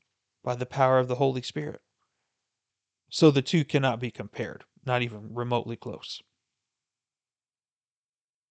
by 0.45 0.55
the 0.55 0.67
power 0.67 0.99
of 0.99 1.09
the 1.09 1.15
Holy 1.15 1.41
Spirit. 1.41 1.81
So 3.09 3.31
the 3.31 3.43
two 3.43 3.65
cannot 3.65 3.99
be 3.99 4.11
compared, 4.11 4.65
not 4.85 5.01
even 5.01 5.35
remotely 5.35 5.77
close. 5.77 6.23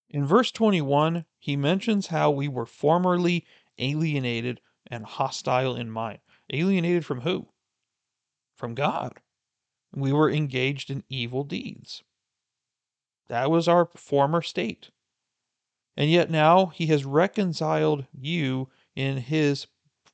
In 0.10 0.26
verse 0.26 0.52
21, 0.52 1.26
he 1.38 1.56
mentions 1.56 2.08
how 2.08 2.32
we 2.32 2.48
were 2.48 2.66
formerly 2.66 3.46
alienated 3.78 4.60
and 4.88 5.06
hostile 5.06 5.76
in 5.76 5.90
mind. 5.90 6.20
Alienated 6.52 7.06
from 7.06 7.22
who? 7.22 7.48
From 8.56 8.76
God. 8.76 9.22
We 9.94 10.12
were 10.12 10.30
engaged 10.30 10.90
in 10.90 11.04
evil 11.10 11.44
deeds. 11.44 12.04
That 13.28 13.52
was 13.52 13.68
our 13.68 13.86
former 13.96 14.42
state. 14.42 14.90
And 15.98 16.10
yet 16.10 16.30
now 16.30 16.68
he 16.68 16.88
has 16.88 17.06
reconciled 17.06 18.06
you 18.14 18.70
in 18.96 19.18
his 19.18 19.68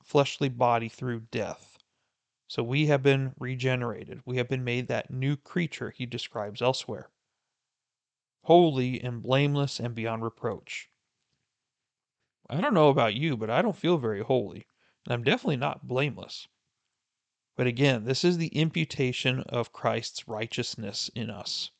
fleshly 0.03 0.49
body 0.49 0.89
through 0.89 1.21
death. 1.31 1.77
So 2.47 2.63
we 2.63 2.87
have 2.87 3.03
been 3.03 3.33
regenerated. 3.37 4.21
We 4.25 4.37
have 4.37 4.47
been 4.47 4.63
made 4.63 4.87
that 4.87 5.11
new 5.11 5.35
creature 5.35 5.91
he 5.91 6.05
describes 6.05 6.61
elsewhere. 6.61 7.09
Holy 8.43 9.01
and 9.01 9.21
blameless 9.21 9.79
and 9.79 9.93
beyond 9.93 10.23
reproach. 10.23 10.89
I 12.49 12.61
don't 12.61 12.73
know 12.73 12.87
about 12.89 13.15
you, 13.15 13.35
but 13.35 13.49
I 13.49 13.61
don't 13.61 13.75
feel 13.75 13.97
very 13.97 14.23
holy. 14.23 14.65
And 15.05 15.13
I'm 15.13 15.23
definitely 15.23 15.57
not 15.57 15.87
blameless. 15.87 16.47
But 17.57 17.67
again, 17.67 18.05
this 18.05 18.23
is 18.23 18.37
the 18.37 18.55
imputation 18.55 19.41
of 19.41 19.73
Christ's 19.73 20.27
righteousness 20.27 21.09
in 21.13 21.29
us. 21.29 21.71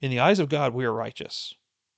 In 0.00 0.10
the 0.10 0.20
eyes 0.20 0.38
of 0.38 0.50
God, 0.50 0.74
we 0.74 0.84
are 0.84 0.92
righteous. 0.92 1.54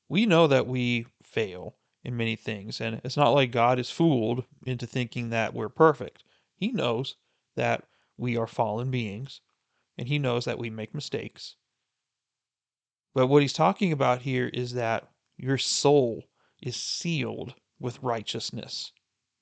We 0.09 0.27
know 0.27 0.47
that 0.47 0.67
we 0.67 1.07
fail 1.23 1.77
in 2.03 2.17
many 2.17 2.37
things, 2.37 2.81
and 2.81 3.01
it's 3.05 3.17
not 3.17 3.31
like 3.31 3.51
God 3.51 3.79
is 3.79 3.91
fooled 3.91 4.45
into 4.67 4.87
thinking 4.87 5.31
that 5.31 5.55
we're 5.55 5.69
perfect. 5.69 6.25
He 6.57 6.73
knows 6.73 7.17
that 7.57 7.87
we 8.17 8.37
are 8.37 8.47
fallen 8.47 8.91
beings, 8.91 9.41
and 9.97 10.09
He 10.09 10.19
knows 10.19 10.45
that 10.45 10.59
we 10.59 10.71
make 10.71 10.95
mistakes. 10.95 11.57
But 13.15 13.27
what 13.27 13.43
He's 13.43 13.53
talking 13.53 13.93
about 13.93 14.23
here 14.23 14.49
is 14.49 14.73
that 14.75 15.11
your 15.37 15.59
soul 15.59 16.25
is 16.63 16.77
sealed 16.77 17.55
with 17.79 18.03
righteousness. 18.03 18.93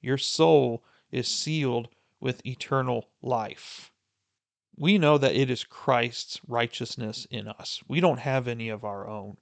Your 0.01 0.19
soul 0.19 0.85
is 1.11 1.29
sealed 1.29 1.89
with 2.21 2.45
eternal 2.47 3.11
life 3.23 3.93
we 4.79 4.99
know 4.99 5.17
that 5.17 5.35
it 5.35 5.49
is 5.51 5.65
Christ's 5.65 6.41
righteousness 6.47 7.27
in 7.31 7.49
us. 7.49 7.83
We 7.89 8.01
don't 8.01 8.19
have 8.19 8.47
any 8.47 8.69
of 8.69 8.85
our 8.85 9.09
own. 9.09 9.39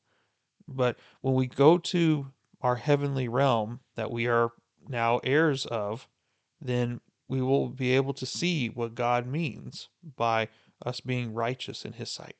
But 0.69 0.99
when 1.21 1.35
we 1.35 1.47
go 1.47 1.79
to 1.79 2.33
our 2.61 2.77
heavenly 2.77 3.29
realm 3.29 3.81
that 3.95 4.11
we 4.11 4.27
are 4.27 4.53
now 4.89 5.19
heirs 5.19 5.67
of, 5.67 6.09
then 6.61 7.01
we 7.29 7.43
will 7.43 7.69
be 7.69 7.93
able 7.93 8.15
to 8.15 8.27
see 8.27 8.69
what 8.69 8.95
God 8.95 9.27
means 9.27 9.89
by 10.17 10.49
us 10.85 11.01
being 11.01 11.35
righteous 11.35 11.85
in 11.85 11.93
His 11.95 12.11
sight. 12.11 12.37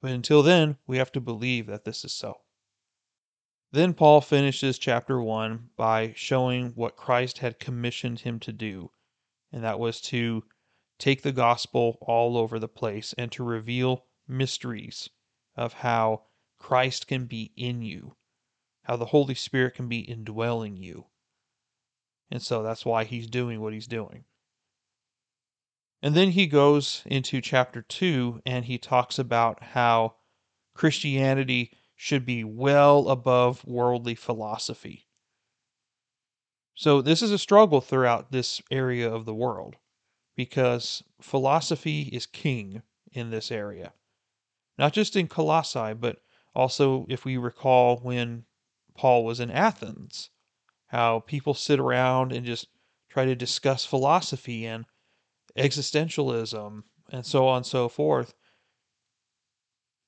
But 0.00 0.12
until 0.12 0.42
then, 0.42 0.78
we 0.86 0.98
have 0.98 1.10
to 1.12 1.20
believe 1.20 1.66
that 1.66 1.84
this 1.84 2.04
is 2.04 2.12
so. 2.12 2.42
Then 3.72 3.94
Paul 3.94 4.20
finishes 4.20 4.78
chapter 4.78 5.20
1 5.20 5.70
by 5.76 6.12
showing 6.14 6.70
what 6.76 6.96
Christ 6.96 7.38
had 7.38 7.58
commissioned 7.58 8.20
him 8.20 8.38
to 8.40 8.52
do, 8.52 8.92
and 9.50 9.64
that 9.64 9.80
was 9.80 10.00
to 10.02 10.44
take 10.98 11.22
the 11.22 11.32
gospel 11.32 11.98
all 12.00 12.36
over 12.36 12.58
the 12.58 12.68
place 12.68 13.12
and 13.18 13.32
to 13.32 13.42
reveal 13.42 14.06
mysteries 14.28 15.10
of 15.56 15.72
how 15.72 16.25
Christ 16.58 17.06
can 17.06 17.26
be 17.26 17.52
in 17.56 17.82
you, 17.82 18.16
how 18.82 18.96
the 18.96 19.06
Holy 19.06 19.34
Spirit 19.34 19.74
can 19.74 19.88
be 19.88 20.00
indwelling 20.00 20.76
you. 20.76 21.06
And 22.30 22.42
so 22.42 22.62
that's 22.62 22.84
why 22.84 23.04
he's 23.04 23.26
doing 23.26 23.60
what 23.60 23.72
he's 23.72 23.86
doing. 23.86 24.24
And 26.02 26.14
then 26.14 26.30
he 26.30 26.46
goes 26.46 27.02
into 27.06 27.40
chapter 27.40 27.82
2 27.82 28.42
and 28.44 28.64
he 28.64 28.78
talks 28.78 29.18
about 29.18 29.62
how 29.62 30.16
Christianity 30.74 31.72
should 31.94 32.26
be 32.26 32.44
well 32.44 33.08
above 33.08 33.64
worldly 33.64 34.14
philosophy. 34.14 35.06
So, 36.74 37.00
this 37.00 37.22
is 37.22 37.32
a 37.32 37.38
struggle 37.38 37.80
throughout 37.80 38.30
this 38.30 38.60
area 38.70 39.10
of 39.10 39.24
the 39.24 39.34
world 39.34 39.76
because 40.36 41.02
philosophy 41.22 42.02
is 42.02 42.26
king 42.26 42.82
in 43.12 43.30
this 43.30 43.50
area. 43.50 43.94
Not 44.76 44.92
just 44.92 45.16
in 45.16 45.26
Colossae, 45.26 45.94
but 45.94 46.20
also 46.56 47.04
if 47.08 47.24
we 47.24 47.36
recall 47.36 47.98
when 47.98 48.44
Paul 48.96 49.24
was 49.24 49.40
in 49.40 49.50
Athens, 49.50 50.30
how 50.86 51.20
people 51.20 51.52
sit 51.52 51.78
around 51.78 52.32
and 52.32 52.46
just 52.46 52.68
try 53.10 53.26
to 53.26 53.36
discuss 53.36 53.84
philosophy 53.84 54.64
and 54.64 54.86
existentialism 55.56 56.82
and 57.10 57.26
so 57.26 57.46
on 57.46 57.58
and 57.58 57.66
so 57.66 57.88
forth. 57.88 58.34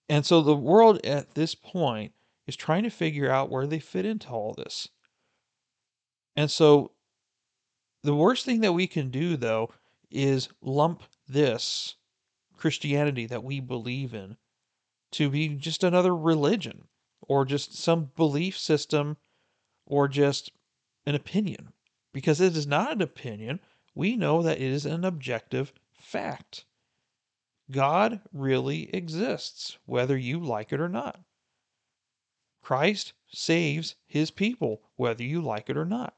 And 0.08 0.24
so 0.24 0.40
the 0.40 0.56
world 0.56 1.04
at 1.04 1.34
this 1.34 1.54
point 1.54 2.14
is 2.46 2.56
trying 2.56 2.84
to 2.84 2.90
figure 2.90 3.30
out 3.30 3.50
where 3.50 3.66
they 3.66 3.78
fit 3.78 4.06
into 4.06 4.28
all 4.28 4.54
this. 4.54 4.88
And 6.34 6.50
so 6.50 6.92
the 8.02 8.14
worst 8.14 8.46
thing 8.46 8.60
that 8.60 8.72
we 8.72 8.86
can 8.86 9.10
do, 9.10 9.36
though, 9.36 9.70
is 10.10 10.48
lump 10.62 11.02
this 11.26 11.96
Christianity 12.56 13.26
that 13.26 13.44
we 13.44 13.60
believe 13.60 14.14
in 14.14 14.38
to 15.12 15.30
be 15.30 15.48
just 15.48 15.84
another 15.84 16.14
religion 16.14 16.88
or 17.20 17.44
just 17.44 17.74
some 17.74 18.10
belief 18.16 18.58
system 18.58 19.16
or 19.86 20.08
just 20.08 20.52
an 21.06 21.14
opinion. 21.14 21.72
Because 22.12 22.40
it 22.40 22.56
is 22.56 22.66
not 22.66 22.92
an 22.92 23.02
opinion, 23.02 23.60
we 23.94 24.16
know 24.16 24.42
that 24.42 24.58
it 24.58 24.70
is 24.70 24.86
an 24.86 25.04
objective 25.04 25.72
fact. 26.00 26.64
God 27.70 28.20
really 28.32 28.94
exists, 28.94 29.78
whether 29.84 30.16
you 30.16 30.40
like 30.40 30.72
it 30.72 30.80
or 30.80 30.88
not. 30.88 31.20
Christ 32.62 33.12
saves 33.30 33.94
his 34.06 34.30
people, 34.30 34.82
whether 34.96 35.24
you 35.24 35.40
like 35.40 35.68
it 35.68 35.76
or 35.76 35.84
not. 35.84 36.14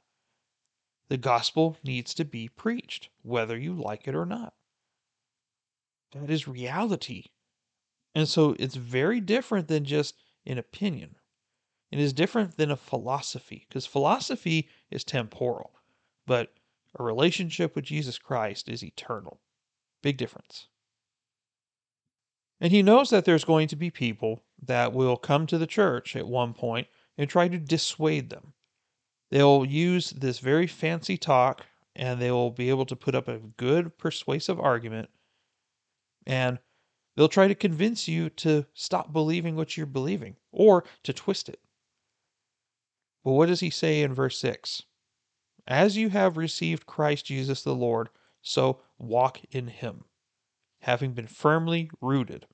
The 1.09 1.17
gospel 1.17 1.77
needs 1.83 2.15
to 2.15 2.25
be 2.25 2.49
preached, 2.49 3.09
whether 3.23 3.59
you 3.59 3.75
like 3.75 4.07
it 4.07 4.15
or 4.15 4.27
not. 4.27 4.55
That 6.13 6.31
is 6.31 6.47
reality. 6.47 7.27
And 8.15 8.29
so 8.29 8.57
it's 8.59 8.75
very 8.75 9.21
different 9.21 9.69
than 9.69 9.85
just 9.85 10.17
an 10.47 10.59
opinion. 10.59 11.17
It 11.91 11.99
is 11.99 12.13
different 12.13 12.57
than 12.57 12.71
a 12.71 12.77
philosophy, 12.77 13.67
because 13.69 13.87
philosophy 13.87 14.69
is 14.91 15.05
temporal, 15.05 15.73
but 16.27 16.53
a 16.99 17.03
relationship 17.03 17.75
with 17.75 17.85
Jesus 17.85 18.19
Christ 18.19 18.69
is 18.69 18.85
eternal. 18.85 19.41
Big 20.03 20.17
difference. 20.17 20.69
And 22.61 22.73
he 22.73 22.83
knows 22.83 23.11
that 23.11 23.25
there's 23.25 23.45
going 23.45 23.69
to 23.69 23.77
be 23.77 23.91
people 23.91 24.45
that 24.63 24.93
will 24.93 25.17
come 25.17 25.47
to 25.47 25.59
the 25.59 25.67
church 25.67 26.15
at 26.15 26.29
one 26.29 26.53
point 26.53 26.89
and 27.17 27.29
try 27.29 27.49
to 27.49 27.59
dissuade 27.59 28.31
them. 28.31 28.53
They'll 29.31 29.65
use 29.65 30.11
this 30.11 30.41
very 30.41 30.67
fancy 30.67 31.17
talk 31.17 31.67
and 31.97 32.21
they 32.21 32.31
will 32.31 32.51
be 32.51 32.69
able 32.69 32.87
to 32.87 32.97
put 32.97 33.15
up 33.15 33.29
a 33.29 33.39
good 33.39 33.97
persuasive 33.99 34.61
argument 34.61 35.11
and 36.27 36.59
they'll 37.17 37.29
try 37.29 37.49
to 37.49 37.55
convince 37.55 38.09
you 38.09 38.31
to 38.31 38.67
stop 38.75 39.13
believing 39.13 39.57
what 39.57 39.77
you're 39.77 39.87
believing 39.87 40.37
or 40.53 40.85
to 41.03 41.13
twist 41.13 41.49
it. 41.49 41.61
But 43.25 43.33
what 43.33 43.47
does 43.47 43.61
he 43.61 43.71
say 43.71 44.03
in 44.03 44.15
verse 44.15 44.39
6? 44.39 44.83
As 45.67 45.97
you 45.97 46.09
have 46.11 46.37
received 46.37 46.87
Christ 46.87 47.27
Jesus 47.27 47.63
the 47.63 47.75
Lord, 47.75 48.09
so 48.43 48.81
walk 48.99 49.41
in 49.51 49.69
him, 49.69 50.05
having 50.81 51.13
been 51.13 51.27
firmly 51.27 51.91
rooted 52.01 52.47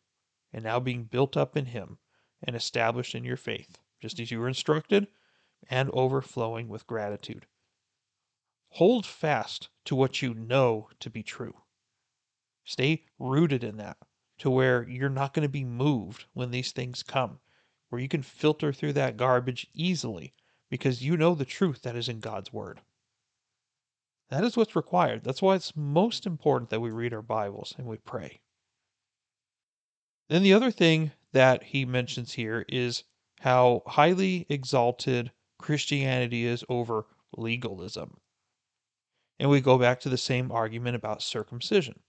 and 0.53 0.65
now 0.65 0.81
being 0.81 1.05
built 1.05 1.37
up 1.37 1.57
in 1.57 1.67
him 1.67 1.99
and 2.43 2.57
established 2.57 3.15
in 3.15 3.25
your 3.25 3.37
faith, 3.37 3.79
just 4.01 4.19
as 4.19 4.31
you 4.31 4.41
were 4.41 4.49
instructed 4.49 5.07
and 5.71 5.91
overflowing 5.91 6.69
with 6.69 6.87
gratitude. 6.87 7.47
Hold 8.71 9.07
fast 9.07 9.69
to 9.85 9.95
what 9.95 10.21
you 10.21 10.35
know 10.35 10.89
to 11.01 11.09
be 11.09 11.23
true. 11.23 11.63
Stay 12.65 13.05
rooted 13.19 13.63
in 13.63 13.77
that 13.77 13.97
to 14.39 14.51
where 14.51 14.89
you're 14.89 15.09
not 15.09 15.33
going 15.33 15.43
to 15.43 15.49
be 15.49 15.65
moved 15.65 16.27
when 16.35 16.51
these 16.51 16.73
things 16.73 17.03
come, 17.03 17.39
where 17.89 18.01
you 18.01 18.09
can 18.09 18.23
filter 18.23 18.73
through 18.73 18.93
that 18.95 19.17
garbage 19.17 19.67
easily 19.73 20.35
because 20.69 21.03
you 21.03 21.17
know 21.17 21.35
the 21.35 21.45
truth 21.45 21.83
that 21.83 21.97
is 21.97 22.09
in 22.09 22.21
God's 22.21 22.53
Word. 22.53 22.81
That 24.29 24.45
is 24.45 24.57
what's 24.57 24.75
required. 24.75 25.23
That's 25.23 25.41
why 25.41 25.55
it's 25.55 25.77
most 25.77 26.27
important 26.27 26.71
that 26.71 26.81
we 26.81 26.91
read 26.91 27.15
our 27.15 27.23
Bibles 27.23 27.75
and 27.79 27.87
we 27.87 27.97
pray. 27.99 28.41
Then 30.29 30.43
the 30.43 30.53
other 30.53 30.73
thing 30.73 31.13
that 31.33 31.63
he 31.63 31.85
mentions 31.85 32.33
here 32.33 32.65
is 32.69 33.05
how 33.41 33.83
highly 33.87 34.47
exalted 34.49 35.31
Christianity 35.59 36.45
is 36.45 36.65
over 36.69 37.07
legalism. 37.37 38.19
And 39.39 39.51
we 39.51 39.61
go 39.61 39.79
back 39.79 40.01
to 40.01 40.09
the 40.09 40.19
same 40.19 40.51
argument 40.51 40.97
about 40.97 41.23
circumcision. 41.23 42.01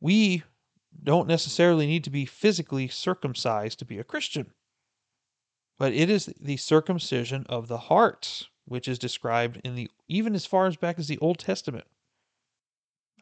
We 0.00 0.42
don't 1.02 1.28
necessarily 1.28 1.86
need 1.86 2.04
to 2.04 2.10
be 2.10 2.24
physically 2.24 2.88
circumcised 2.88 3.78
to 3.78 3.84
be 3.84 3.98
a 3.98 4.04
Christian, 4.04 4.52
but 5.78 5.92
it 5.92 6.10
is 6.10 6.26
the 6.40 6.56
circumcision 6.56 7.46
of 7.48 7.68
the 7.68 7.78
heart, 7.78 8.48
which 8.64 8.88
is 8.88 8.98
described 8.98 9.60
in 9.64 9.74
the 9.74 9.90
even 10.08 10.34
as 10.34 10.46
far 10.46 10.66
as 10.66 10.76
back 10.76 10.98
as 10.98 11.08
the 11.08 11.18
Old 11.18 11.38
Testament. 11.38 11.86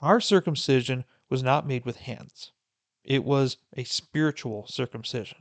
Our 0.01 0.21
circumcision 0.21 1.05
was 1.29 1.43
not 1.43 1.67
made 1.67 1.85
with 1.85 1.97
hands. 1.97 2.53
It 3.03 3.25
was 3.25 3.57
a 3.77 3.85
spiritual 3.85 4.67
circumcision 4.67 5.39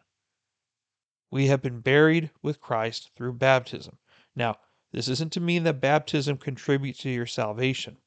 we 1.34 1.48
have 1.48 1.64
been 1.64 1.80
buried 1.80 2.30
with 2.44 2.62
Christ 2.62 3.10
through 3.16 3.34
baptism. 3.34 3.98
Now, 4.36 4.60
this 4.92 5.08
isn't 5.08 5.34
to 5.34 5.40
mean 5.40 5.64
that 5.64 5.82
baptism 5.82 6.38
contributes 6.38 7.00
to 7.00 7.10
your 7.10 7.26
salvation, 7.26 7.98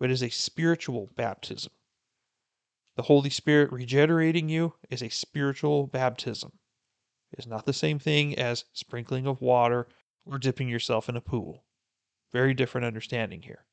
but 0.00 0.10
is 0.10 0.24
a 0.24 0.28
spiritual 0.28 1.08
baptism. 1.14 1.72
The 2.96 3.02
Holy 3.02 3.30
Spirit 3.30 3.72
regenerating 3.72 4.48
you 4.48 4.74
is 4.88 5.02
a 5.02 5.08
spiritual 5.08 5.88
baptism. 5.88 6.60
It's 7.32 7.46
not 7.46 7.66
the 7.66 7.72
same 7.72 7.98
thing 7.98 8.38
as 8.38 8.66
sprinkling 8.72 9.26
of 9.26 9.40
water 9.40 9.88
or 10.24 10.38
dipping 10.38 10.68
yourself 10.68 11.08
in 11.08 11.16
a 11.16 11.20
pool. 11.20 11.64
Very 12.30 12.54
different 12.54 12.84
understanding 12.84 13.42
here. 13.42 13.66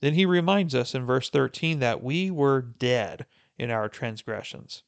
Then 0.00 0.14
he 0.14 0.24
reminds 0.24 0.74
us 0.74 0.94
in 0.94 1.04
verse 1.04 1.28
13 1.28 1.80
that 1.80 2.02
we 2.02 2.30
were 2.30 2.62
dead 2.62 3.26
in 3.58 3.70
our 3.70 3.90
transgressions. 3.90 4.82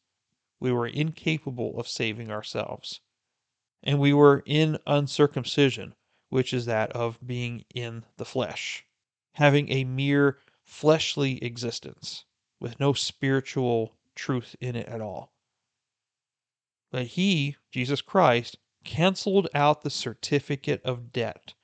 We 0.58 0.72
were 0.72 0.86
incapable 0.86 1.78
of 1.78 1.88
saving 1.88 2.30
ourselves. 2.30 3.02
And 3.82 4.00
we 4.00 4.14
were 4.14 4.42
in 4.46 4.78
uncircumcision, 4.86 5.94
which 6.30 6.54
is 6.54 6.64
that 6.64 6.90
of 6.92 7.18
being 7.26 7.66
in 7.74 8.06
the 8.16 8.24
flesh, 8.24 8.86
having 9.32 9.70
a 9.70 9.84
mere 9.84 10.38
fleshly 10.64 11.44
existence 11.44 12.24
with 12.60 12.80
no 12.80 12.92
spiritual 12.92 13.96
truth 14.14 14.56
in 14.60 14.76
it 14.76 14.86
at 14.88 15.00
all. 15.00 15.32
But 16.90 17.06
he, 17.06 17.56
Jesus 17.70 18.00
Christ, 18.00 18.58
canceled 18.84 19.48
out 19.54 19.82
the 19.82 19.90
certificate 19.90 20.82
of 20.84 21.12
debt 21.12 21.54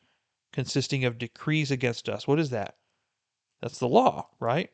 consisting 0.55 1.05
of 1.05 1.19
decrees 1.19 1.73
against 1.73 2.09
us. 2.09 2.29
What 2.29 2.39
is 2.39 2.51
that? 2.51 2.77
That's 3.61 3.81
the 3.81 3.89
law, 3.89 4.29
right? 4.39 4.71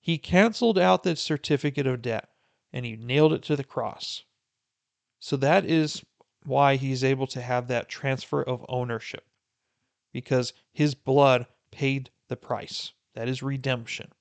He 0.00 0.16
canceled 0.16 0.78
out 0.78 1.02
the 1.02 1.16
certificate 1.16 1.88
of 1.88 2.02
debt 2.02 2.28
and 2.72 2.86
he 2.86 2.94
nailed 2.94 3.32
it 3.32 3.42
to 3.44 3.56
the 3.56 3.64
cross. 3.64 4.22
So 5.18 5.36
that 5.38 5.64
is 5.64 6.04
why 6.44 6.76
he's 6.76 7.02
able 7.02 7.26
to 7.28 7.42
have 7.42 7.66
that 7.66 7.88
transfer 7.88 8.42
of 8.44 8.64
ownership 8.68 9.26
because 10.12 10.52
his 10.72 10.94
blood 10.94 11.46
paid 11.72 12.10
the 12.28 12.36
price. 12.36 12.92
That 13.14 13.28
is 13.28 13.42
redemption. 13.42 14.12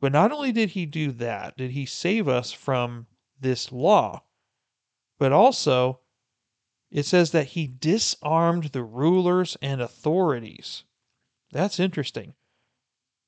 But 0.00 0.12
not 0.12 0.32
only 0.32 0.52
did 0.52 0.70
he 0.70 0.86
do 0.86 1.10
that, 1.12 1.56
did 1.56 1.70
he 1.70 1.86
save 1.86 2.28
us 2.28 2.52
from 2.52 3.06
this 3.40 3.72
law, 3.72 4.24
but 5.18 5.32
also 5.32 6.00
it 6.90 7.04
says 7.04 7.30
that 7.32 7.48
he 7.48 7.66
disarmed 7.66 8.64
the 8.64 8.84
rulers 8.84 9.56
and 9.60 9.80
authorities. 9.80 10.84
That's 11.50 11.80
interesting. 11.80 12.34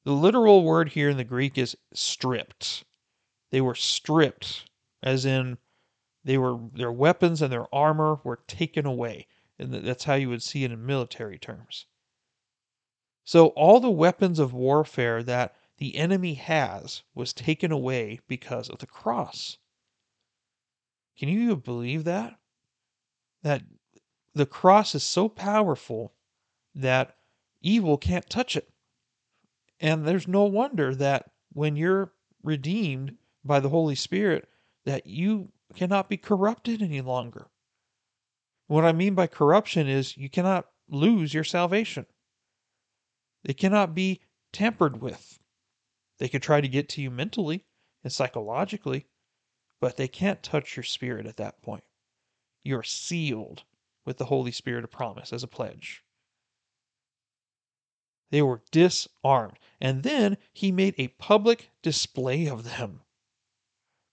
The 0.05 0.13
literal 0.13 0.63
word 0.63 0.91
here 0.91 1.09
in 1.11 1.17
the 1.17 1.25
Greek 1.25 1.59
is 1.59 1.77
stripped. 1.93 2.85
They 3.51 3.61
were 3.61 3.75
stripped, 3.75 4.71
as 5.03 5.25
in 5.25 5.59
they 6.25 6.39
were 6.39 6.59
their 6.73 6.93
weapons 6.93 7.43
and 7.43 7.53
their 7.53 7.73
armor 7.75 8.21
were 8.25 8.41
taken 8.47 8.87
away. 8.87 9.27
And 9.59 9.73
that's 9.73 10.05
how 10.05 10.15
you 10.15 10.29
would 10.29 10.43
see 10.43 10.65
it 10.65 10.71
in 10.71 10.87
military 10.87 11.39
terms. 11.39 11.87
So 13.25 13.49
all 13.49 13.81
the 13.81 13.91
weapons 13.91 14.39
of 14.39 14.55
warfare 14.55 15.23
that 15.25 15.57
the 15.79 15.97
enemy 15.97 16.35
has 16.35 17.03
was 17.15 17.33
taken 17.33 17.73
away 17.73 18.21
because 18.29 18.69
of 18.69 18.79
the 18.79 18.87
cross. 18.87 19.59
Can 21.17 21.29
you 21.29 21.57
believe 21.57 22.05
that? 22.05 22.39
That 23.43 23.63
the 24.35 24.47
cross 24.47 24.95
is 24.95 25.03
so 25.03 25.29
powerful 25.29 26.13
that 26.75 27.17
evil 27.61 27.97
can't 27.97 28.29
touch 28.29 28.57
it. 28.57 28.71
And 29.81 30.07
there's 30.07 30.29
no 30.29 30.45
wonder 30.45 30.95
that 30.95 31.31
when 31.53 31.77
you're 31.77 32.13
redeemed 32.43 33.17
by 33.45 33.61
the 33.61 33.69
Holy 33.69 33.95
Spirit, 33.95 34.49
that 34.85 35.07
you 35.07 35.53
cannot 35.75 36.09
be 36.09 36.17
corrupted 36.17 36.83
any 36.83 37.01
longer. 37.01 37.49
What 38.67 38.85
I 38.85 38.93
mean 38.93 39.15
by 39.15 39.27
corruption 39.27 39.89
is 39.89 40.17
you 40.17 40.29
cannot 40.29 40.67
lose 40.89 41.33
your 41.33 41.45
salvation. 41.45 42.07
It 43.45 43.55
cannot 43.55 43.95
be 43.95 44.21
tampered 44.53 45.01
with. 45.01 45.39
They 46.19 46.29
could 46.29 46.43
try 46.43 46.61
to 46.61 46.69
get 46.69 46.89
to 46.91 47.03
you 47.03 47.11
mentally 47.11 47.65
and 48.03 48.13
psychologically, 48.13 49.07
but 49.81 49.97
they 49.97 50.09
can't 50.09 50.43
touch 50.43 50.77
your 50.77 50.85
spirit 50.85 51.27
at 51.27 51.37
that 51.37 51.63
point. 51.63 51.85
You're 52.65 52.83
sealed 52.83 53.63
with 54.05 54.19
the 54.19 54.27
Holy 54.27 54.53
Spirit 54.53 54.85
of 54.85 54.91
promise 54.91 55.33
as 55.33 55.43
a 55.43 55.49
pledge. 55.49 56.03
They 58.31 58.43
were 58.43 58.63
disarmed. 58.71 59.59
And 59.81 60.03
then 60.03 60.37
he 60.53 60.73
made 60.73 60.95
a 60.99 61.09
public 61.09 61.71
display 61.83 62.47
of 62.47 62.65
them 62.65 63.03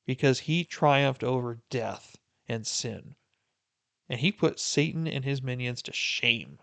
because 0.05 0.41
he 0.41 0.63
triumphed 0.63 1.23
over 1.23 1.63
death 1.69 2.17
and 2.47 2.65
sin. 2.65 3.15
And 4.07 4.19
he 4.19 4.31
put 4.31 4.59
Satan 4.59 5.07
and 5.07 5.25
his 5.25 5.41
minions 5.41 5.81
to 5.83 5.93
shame. 5.93 6.59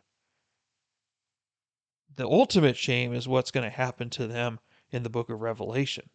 The 2.14 2.28
ultimate 2.28 2.76
shame 2.76 3.12
is 3.12 3.26
what's 3.26 3.50
going 3.50 3.64
to 3.64 3.76
happen 3.76 4.10
to 4.10 4.26
them 4.26 4.60
in 4.92 5.02
the 5.02 5.10
book 5.10 5.28
of 5.30 5.40
Revelation. 5.40 6.08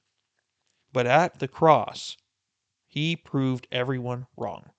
But 0.94 1.06
at 1.06 1.40
the 1.40 1.48
cross, 1.48 2.16
he 2.86 3.16
proved 3.16 3.68
everyone 3.72 4.28
wrong. 4.38 4.72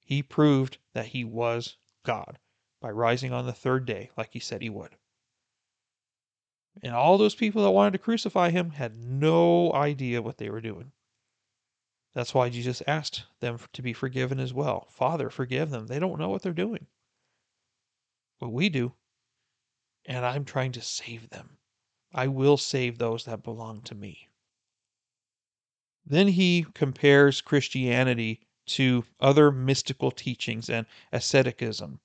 He 0.00 0.22
proved 0.22 0.78
that 0.94 1.06
he 1.06 1.24
was 1.24 1.76
God 2.02 2.38
by 2.80 2.90
rising 2.90 3.32
on 3.32 3.46
the 3.46 3.52
third 3.52 3.86
day 3.86 4.10
like 4.16 4.32
he 4.32 4.40
said 4.40 4.62
he 4.62 4.70
would. 4.70 4.96
And 6.82 6.94
all 6.94 7.16
those 7.16 7.34
people 7.34 7.62
that 7.62 7.70
wanted 7.70 7.92
to 7.92 7.98
crucify 7.98 8.50
him 8.50 8.70
had 8.70 8.96
no 8.96 9.72
idea 9.72 10.22
what 10.22 10.38
they 10.38 10.50
were 10.50 10.60
doing. 10.60 10.92
That's 12.12 12.34
why 12.34 12.48
Jesus 12.48 12.82
asked 12.86 13.24
them 13.40 13.58
to 13.72 13.82
be 13.82 13.92
forgiven 13.92 14.40
as 14.40 14.52
well. 14.52 14.88
Father, 14.90 15.30
forgive 15.30 15.70
them. 15.70 15.86
They 15.86 15.98
don't 15.98 16.18
know 16.18 16.28
what 16.28 16.42
they're 16.42 16.52
doing. 16.52 16.86
But 18.38 18.50
we 18.50 18.68
do. 18.68 18.94
And 20.04 20.24
I'm 20.24 20.44
trying 20.44 20.72
to 20.72 20.82
save 20.82 21.30
them. 21.30 21.55
I 22.18 22.28
will 22.28 22.56
save 22.56 22.96
those 22.96 23.26
that 23.26 23.42
belong 23.42 23.82
to 23.82 23.94
me. 23.94 24.28
Then 26.06 26.28
he 26.28 26.64
compares 26.72 27.42
Christianity 27.42 28.40
to 28.68 29.04
other 29.20 29.52
mystical 29.52 30.10
teachings 30.10 30.70
and 30.70 30.86
asceticism, 31.12 32.00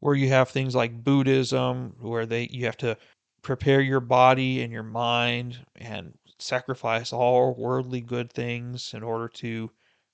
where 0.00 0.14
you 0.14 0.28
have 0.28 0.50
things 0.50 0.74
like 0.74 1.02
Buddhism, 1.02 1.96
where 2.00 2.26
they 2.26 2.48
you 2.48 2.66
have 2.66 2.76
to 2.78 2.98
prepare 3.40 3.80
your 3.80 4.00
body 4.00 4.60
and 4.60 4.70
your 4.70 4.82
mind 4.82 5.64
and 5.74 6.18
sacrifice 6.38 7.10
all 7.10 7.54
worldly 7.54 8.02
good 8.02 8.30
things 8.30 8.92
in 8.92 9.02
order 9.02 9.26
to 9.28 9.70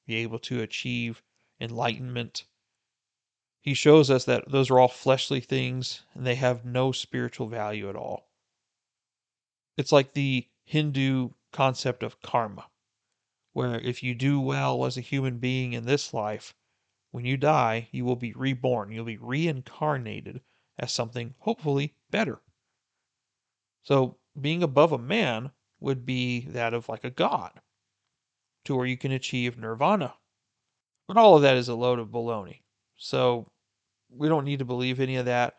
be 0.06 0.14
able 0.16 0.38
to 0.38 0.62
achieve 0.62 1.20
enlightenment. 1.60 2.44
He 3.60 3.74
shows 3.74 4.08
us 4.08 4.24
that 4.26 4.48
those 4.52 4.70
are 4.70 4.78
all 4.78 4.86
fleshly 4.86 5.40
things 5.40 6.02
and 6.14 6.24
they 6.24 6.36
have 6.36 6.64
no 6.64 6.92
spiritual 6.92 7.48
value 7.48 7.88
at 7.88 7.96
all. 7.96 8.28
It's 9.76 9.92
like 9.92 10.12
the 10.12 10.48
Hindu 10.64 11.30
concept 11.52 12.02
of 12.02 12.20
karma, 12.22 12.66
where 13.52 13.78
if 13.80 14.02
you 14.02 14.14
do 14.14 14.40
well 14.40 14.84
as 14.84 14.96
a 14.96 15.02
human 15.02 15.38
being 15.38 15.72
in 15.72 15.84
this 15.84 16.14
life, 16.14 16.54
when 17.10 17.24
you 17.24 17.36
die, 17.36 17.88
you 17.92 18.04
will 18.04 18.16
be 18.16 18.32
reborn. 18.32 18.90
You'll 18.90 19.04
be 19.04 19.18
reincarnated 19.18 20.40
as 20.78 20.92
something 20.92 21.34
hopefully 21.38 21.94
better. 22.10 22.40
So 23.82 24.18
being 24.40 24.62
above 24.62 24.92
a 24.92 24.98
man 24.98 25.50
would 25.80 26.06
be 26.06 26.46
that 26.50 26.72
of 26.72 26.88
like 26.88 27.04
a 27.04 27.10
god, 27.10 27.60
to 28.64 28.76
where 28.76 28.86
you 28.86 28.96
can 28.96 29.12
achieve 29.12 29.58
nirvana. 29.58 30.14
But 31.08 31.16
all 31.16 31.36
of 31.36 31.42
that 31.42 31.56
is 31.56 31.68
a 31.68 31.74
load 31.74 31.98
of 31.98 32.08
baloney. 32.08 32.62
So 32.96 33.50
we 34.08 34.28
don't 34.28 34.44
need 34.44 34.60
to 34.60 34.64
believe 34.64 35.00
any 35.00 35.16
of 35.16 35.26
that 35.26 35.56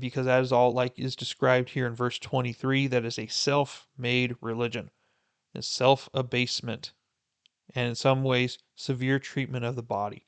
because 0.00 0.26
that 0.26 0.42
is 0.42 0.52
all 0.52 0.72
like 0.72 0.98
is 0.98 1.16
described 1.16 1.70
here 1.70 1.86
in 1.86 1.94
verse 1.94 2.18
23 2.18 2.86
that 2.88 3.04
is 3.04 3.18
a 3.18 3.26
self-made 3.26 4.36
religion. 4.40 4.90
It's 5.54 5.68
self-abasement 5.68 6.92
and 7.74 7.88
in 7.88 7.94
some 7.94 8.22
ways 8.22 8.58
severe 8.74 9.18
treatment 9.18 9.64
of 9.64 9.76
the 9.76 9.82
body. 9.82 10.26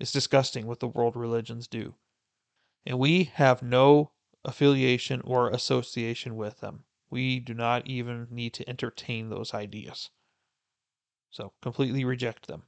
It's 0.00 0.12
disgusting 0.12 0.66
what 0.66 0.80
the 0.80 0.88
world 0.88 1.16
religions 1.16 1.68
do. 1.68 1.94
And 2.84 2.98
we 2.98 3.24
have 3.34 3.62
no 3.62 4.12
affiliation 4.44 5.20
or 5.22 5.50
association 5.50 6.36
with 6.36 6.60
them. 6.60 6.84
We 7.10 7.38
do 7.40 7.54
not 7.54 7.86
even 7.86 8.26
need 8.30 8.54
to 8.54 8.68
entertain 8.68 9.28
those 9.28 9.54
ideas. 9.54 10.10
So 11.30 11.52
completely 11.62 12.04
reject 12.04 12.46
them. 12.46 12.64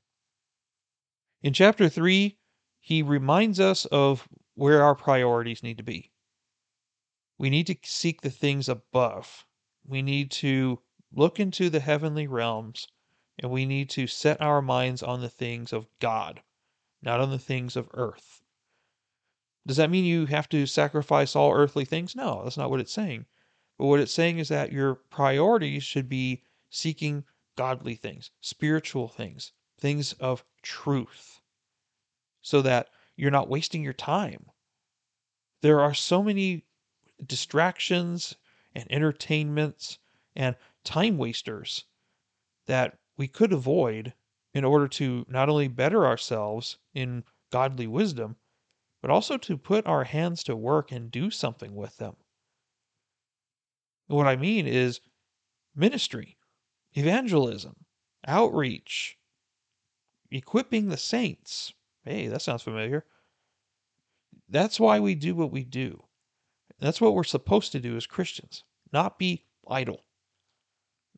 In 1.42 1.52
chapter 1.52 1.88
3, 1.88 2.38
he 2.80 3.02
reminds 3.02 3.60
us 3.60 3.84
of 3.86 4.28
where 4.56 4.82
our 4.82 4.94
priorities 4.94 5.62
need 5.62 5.76
to 5.76 5.84
be. 5.84 6.10
We 7.38 7.50
need 7.50 7.66
to 7.68 7.76
seek 7.84 8.22
the 8.22 8.30
things 8.30 8.68
above. 8.68 9.46
We 9.86 10.02
need 10.02 10.30
to 10.32 10.80
look 11.12 11.38
into 11.38 11.70
the 11.70 11.80
heavenly 11.80 12.26
realms 12.26 12.88
and 13.38 13.52
we 13.52 13.66
need 13.66 13.90
to 13.90 14.06
set 14.06 14.40
our 14.40 14.62
minds 14.62 15.02
on 15.02 15.20
the 15.20 15.28
things 15.28 15.72
of 15.72 15.86
God, 16.00 16.42
not 17.02 17.20
on 17.20 17.30
the 17.30 17.38
things 17.38 17.76
of 17.76 17.90
earth. 17.92 18.42
Does 19.66 19.76
that 19.76 19.90
mean 19.90 20.06
you 20.06 20.26
have 20.26 20.48
to 20.48 20.66
sacrifice 20.66 21.36
all 21.36 21.52
earthly 21.52 21.84
things? 21.84 22.16
No, 22.16 22.42
that's 22.42 22.56
not 22.56 22.70
what 22.70 22.80
it's 22.80 22.92
saying. 22.92 23.26
But 23.78 23.86
what 23.86 24.00
it's 24.00 24.12
saying 24.12 24.38
is 24.38 24.48
that 24.48 24.72
your 24.72 24.94
priorities 24.94 25.84
should 25.84 26.08
be 26.08 26.42
seeking 26.70 27.24
godly 27.56 27.94
things, 27.94 28.30
spiritual 28.40 29.08
things, 29.08 29.52
things 29.78 30.14
of 30.14 30.44
truth, 30.62 31.40
so 32.40 32.62
that 32.62 32.88
you're 33.16 33.30
not 33.30 33.48
wasting 33.48 33.82
your 33.82 33.92
time. 33.92 34.46
There 35.62 35.80
are 35.80 35.94
so 35.94 36.22
many 36.22 36.64
distractions 37.24 38.34
and 38.74 38.86
entertainments 38.90 39.98
and 40.34 40.54
time 40.84 41.16
wasters 41.16 41.84
that 42.66 42.98
we 43.16 43.26
could 43.26 43.52
avoid 43.52 44.12
in 44.52 44.64
order 44.64 44.88
to 44.88 45.24
not 45.28 45.48
only 45.48 45.68
better 45.68 46.06
ourselves 46.06 46.78
in 46.94 47.24
godly 47.50 47.86
wisdom, 47.86 48.36
but 49.00 49.10
also 49.10 49.36
to 49.38 49.56
put 49.56 49.86
our 49.86 50.04
hands 50.04 50.42
to 50.44 50.56
work 50.56 50.92
and 50.92 51.10
do 51.10 51.30
something 51.30 51.74
with 51.74 51.96
them. 51.98 52.16
What 54.08 54.26
I 54.26 54.36
mean 54.36 54.66
is 54.66 55.00
ministry, 55.74 56.36
evangelism, 56.94 57.84
outreach, 58.26 59.18
equipping 60.30 60.88
the 60.88 60.96
saints. 60.96 61.74
Hey, 62.06 62.28
that 62.28 62.40
sounds 62.40 62.62
familiar. 62.62 63.04
That's 64.48 64.78
why 64.78 65.00
we 65.00 65.16
do 65.16 65.34
what 65.34 65.50
we 65.50 65.64
do. 65.64 66.04
That's 66.78 67.00
what 67.00 67.14
we're 67.14 67.24
supposed 67.24 67.72
to 67.72 67.80
do 67.80 67.96
as 67.96 68.06
Christians, 68.06 68.62
not 68.92 69.18
be 69.18 69.44
idle, 69.66 70.04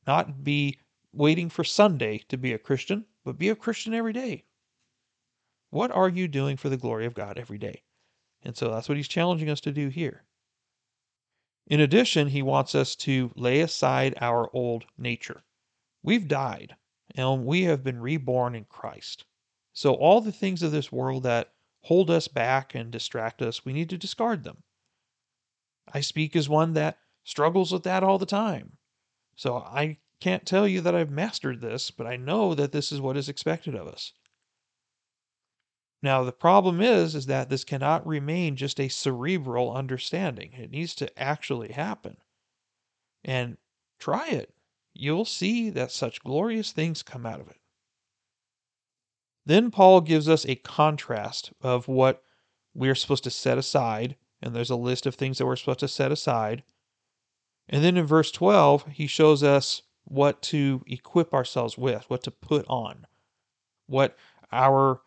not 0.07 0.43
be 0.43 0.79
waiting 1.13 1.51
for 1.51 1.63
Sunday 1.63 2.19
to 2.29 2.39
be 2.39 2.55
a 2.55 2.59
Christian, 2.59 3.05
but 3.25 3.39
be 3.39 3.51
a 3.51 3.57
Christian 3.57 3.93
every 3.93 4.15
day. 4.15 4.45
What 5.71 5.91
are 5.91 6.09
you 6.09 6.27
doing 6.27 6.57
for 6.57 6.71
the 6.71 6.79
glory 6.79 7.05
of 7.05 7.13
God 7.13 7.37
every 7.37 7.59
day? 7.59 7.83
And 8.43 8.57
so 8.57 8.71
that's 8.71 8.89
what 8.89 8.97
he's 8.97 9.09
challenging 9.09 9.51
us 9.51 9.61
to 9.63 9.73
do 9.73 9.89
here. 9.89 10.25
In 11.67 11.81
addition, 11.81 12.29
he 12.29 12.41
wants 12.41 12.75
us 12.75 12.97
to 12.97 13.31
lay 13.37 13.61
aside 13.61 14.15
our 14.23 14.49
old 14.55 14.87
nature. 14.97 15.43
We've 16.03 16.27
died 16.27 16.77
and 17.15 17.45
we 17.45 17.65
have 17.65 17.85
been 17.85 18.01
reborn 18.01 18.55
in 18.55 18.65
Christ. 18.65 19.27
So 19.79 19.95
all 19.95 20.21
the 20.21 20.33
things 20.33 20.65
of 20.65 20.73
this 20.73 20.91
world 20.91 21.23
that 21.23 21.53
hold 21.83 22.11
us 22.11 22.27
back 22.27 22.75
and 22.75 22.91
distract 22.91 23.41
us, 23.41 23.65
we 23.65 23.73
need 23.73 23.89
to 23.91 23.97
discard 23.97 24.43
them. 24.43 24.65
I 25.95 26.01
speak 26.01 26.35
as 26.35 26.49
one 26.49 26.73
that 26.73 26.99
struggles 27.23 27.71
with 27.71 27.85
that 27.85 28.03
all 28.03 28.19
the 28.19 28.27
time. 28.27 28.79
So 29.37 29.59
I 29.59 29.99
can't 30.19 30.45
tell 30.45 30.67
you 30.67 30.81
that 30.81 30.97
I've 30.97 31.13
mastered 31.13 31.61
this, 31.61 31.93
but 31.93 32.09
I 32.09 32.17
know 32.17 32.57
that 32.57 32.73
this 32.73 32.91
is 32.91 33.01
what 33.01 33.17
is 33.17 33.29
expected 33.29 33.77
of 33.77 33.87
us. 33.87 34.13
Now 36.03 36.25
the 36.25 36.33
problem 36.33 36.81
is 36.81 37.15
is 37.15 37.27
that 37.27 37.49
this 37.49 37.63
cannot 37.63 38.05
remain 38.05 38.57
just 38.57 38.81
a 38.81 38.89
cerebral 38.89 39.73
understanding. 39.73 40.55
It 40.55 40.73
needs 40.73 40.93
to 40.97 41.17
actually 41.17 41.71
happen. 41.71 42.17
And 43.23 43.59
try 44.01 44.27
it. 44.31 44.53
You'll 44.93 45.25
see 45.25 45.71
that 45.71 45.93
such 45.93 46.25
glorious 46.25 46.73
things 46.73 47.05
come 47.05 47.25
out 47.25 47.41
of 47.41 47.47
it. 47.47 47.61
Then 49.49 49.71
Paul 49.71 50.03
gives 50.03 50.29
us 50.29 50.45
a 50.45 50.57
contrast 50.57 51.55
of 51.63 51.89
what 51.89 52.23
we're 52.75 52.95
supposed 52.95 53.25
to 53.25 53.31
set 53.31 53.57
aside, 53.57 54.15
and 54.43 54.55
there's 54.55 54.69
a 54.69 54.77
list 54.77 55.07
of 55.07 55.15
things 55.15 55.39
that 55.39 55.47
we're 55.47 55.57
supposed 55.57 55.81
to 55.81 55.89
set 55.89 56.13
aside. 56.13 56.65
And 57.67 57.83
then 57.83 57.97
in 57.97 58.05
verse 58.05 58.31
12, 58.31 58.89
he 58.89 59.07
shows 59.07 59.43
us 59.43 59.81
what 60.05 60.43
to 60.43 60.83
equip 60.87 61.33
ourselves 61.33 61.79
with, 61.79 62.05
what 62.09 62.23
to 62.25 62.31
put 62.31 62.67
on, 62.69 63.07
what 63.87 64.19
our 64.53 65.01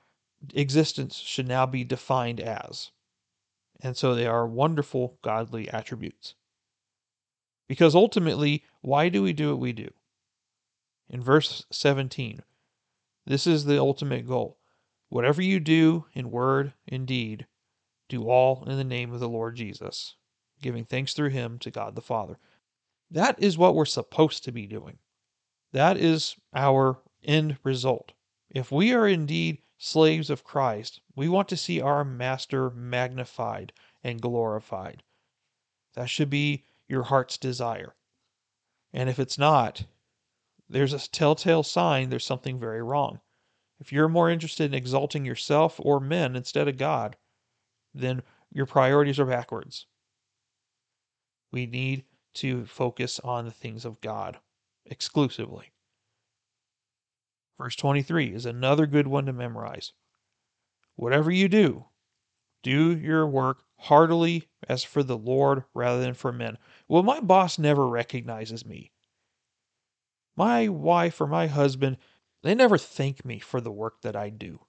existence 0.56 1.18
should 1.18 1.48
now 1.48 1.68
be 1.68 1.84
defined 1.84 2.39
as. 2.39 2.89
And 3.80 3.96
so 3.96 4.16
they 4.16 4.26
are 4.26 4.48
wonderful 4.48 5.20
godly 5.22 5.70
attributes. 5.70 6.34
Because 7.68 7.94
ultimately, 7.94 8.64
why 8.82 9.08
do 9.10 9.22
we 9.22 9.34
do 9.34 9.52
what 9.52 9.60
we 9.60 9.72
do? 9.72 9.92
In 11.12 11.22
verse 11.22 11.64
17, 11.70 12.42
this 13.26 13.45
is 13.47 13.65
the 13.65 13.80
ultimate 13.80 14.28
goal. 14.28 14.57
Whatever 15.09 15.41
you 15.41 15.59
do 15.59 16.05
in 16.13 16.32
word 16.32 16.74
and 16.88 17.05
deed, 17.05 17.45
do 18.09 18.30
all 18.30 18.63
in 18.65 18.78
the 18.78 18.84
name 18.84 19.13
of 19.13 19.19
the 19.19 19.30
Lord 19.30 19.55
Jesus, 19.55 20.15
giving 20.61 20.86
thanks 20.86 21.13
through 21.13 21.30
him 21.30 21.59
to 21.59 21.72
God 21.72 21.95
the 21.95 22.01
Father. 22.01 22.38
That 23.09 23.41
is 23.41 23.57
what 23.57 23.76
we're 23.76 23.86
supposed 23.86 24.43
to 24.45 24.51
be 24.51 24.65
doing. 24.65 24.97
That 25.74 25.97
is 25.97 26.36
our 26.53 26.99
end 27.24 27.57
result. 27.63 28.13
If 28.49 28.72
we 28.72 28.93
are 28.93 29.07
indeed 29.07 29.59
slaves 29.78 30.30
of 30.30 30.43
Christ, 30.43 31.01
we 31.15 31.30
want 31.30 31.47
to 31.49 31.57
see 31.57 31.82
our 31.82 32.03
Master 32.03 32.69
magnified 32.69 33.74
and 34.03 34.22
glorified. 34.22 35.03
That 35.93 36.09
should 36.09 36.30
be 36.30 36.65
your 36.88 37.03
heart's 37.03 37.38
desire. 37.38 37.95
And 38.93 39.09
if 39.09 39.19
it's 39.19 39.38
not, 39.38 39.86
there's 40.72 40.93
a 40.93 41.09
telltale 41.09 41.63
sign 41.63 42.09
there's 42.09 42.26
something 42.26 42.59
very 42.59 42.82
wrong. 42.82 43.19
If 43.80 43.91
you're 43.91 44.07
more 44.07 44.30
interested 44.30 44.65
in 44.65 44.74
exalting 44.74 45.26
yourself 45.26 45.80
or 45.80 45.99
men 45.99 46.36
instead 46.36 46.67
of 46.67 46.78
God, 46.78 47.17
then 47.93 48.24
your 48.51 48.65
priorities 48.65 49.19
are 49.19 49.26
backwards. 49.26 49.88
We 51.51 51.65
need 51.65 52.05
to 52.36 52.65
focus 52.65 53.19
on 53.19 53.45
the 53.45 53.51
things 53.51 53.84
of 53.84 53.99
God 54.01 54.39
exclusively. 54.86 55.72
Verse 57.57 57.76
23 57.76 58.34
is 58.34 58.45
another 58.45 58.86
good 58.86 59.07
one 59.07 59.26
to 59.26 59.34
memorize. 59.34 59.93
Whatever 60.95 61.32
you 61.32 61.49
do, 61.49 61.86
do 62.63 62.95
your 62.95 63.28
work 63.28 63.63
heartily 63.78 64.47
as 64.69 64.84
for 64.84 65.03
the 65.03 65.17
Lord 65.17 65.63
rather 65.74 65.99
than 65.99 66.13
for 66.13 66.32
men. 66.32 66.57
Well, 66.88 67.03
my 67.03 67.19
boss 67.19 67.59
never 67.59 67.88
recognizes 67.88 68.65
me. 68.65 68.91
My 70.36 70.67
wife 70.67 71.19
or 71.19 71.27
my 71.27 71.47
husband, 71.47 71.97
they 72.41 72.55
never 72.55 72.77
thank 72.77 73.25
me 73.25 73.39
for 73.39 73.61
the 73.61 73.71
work 73.71 74.01
that 74.01 74.15
I 74.15 74.29
do. 74.29 74.65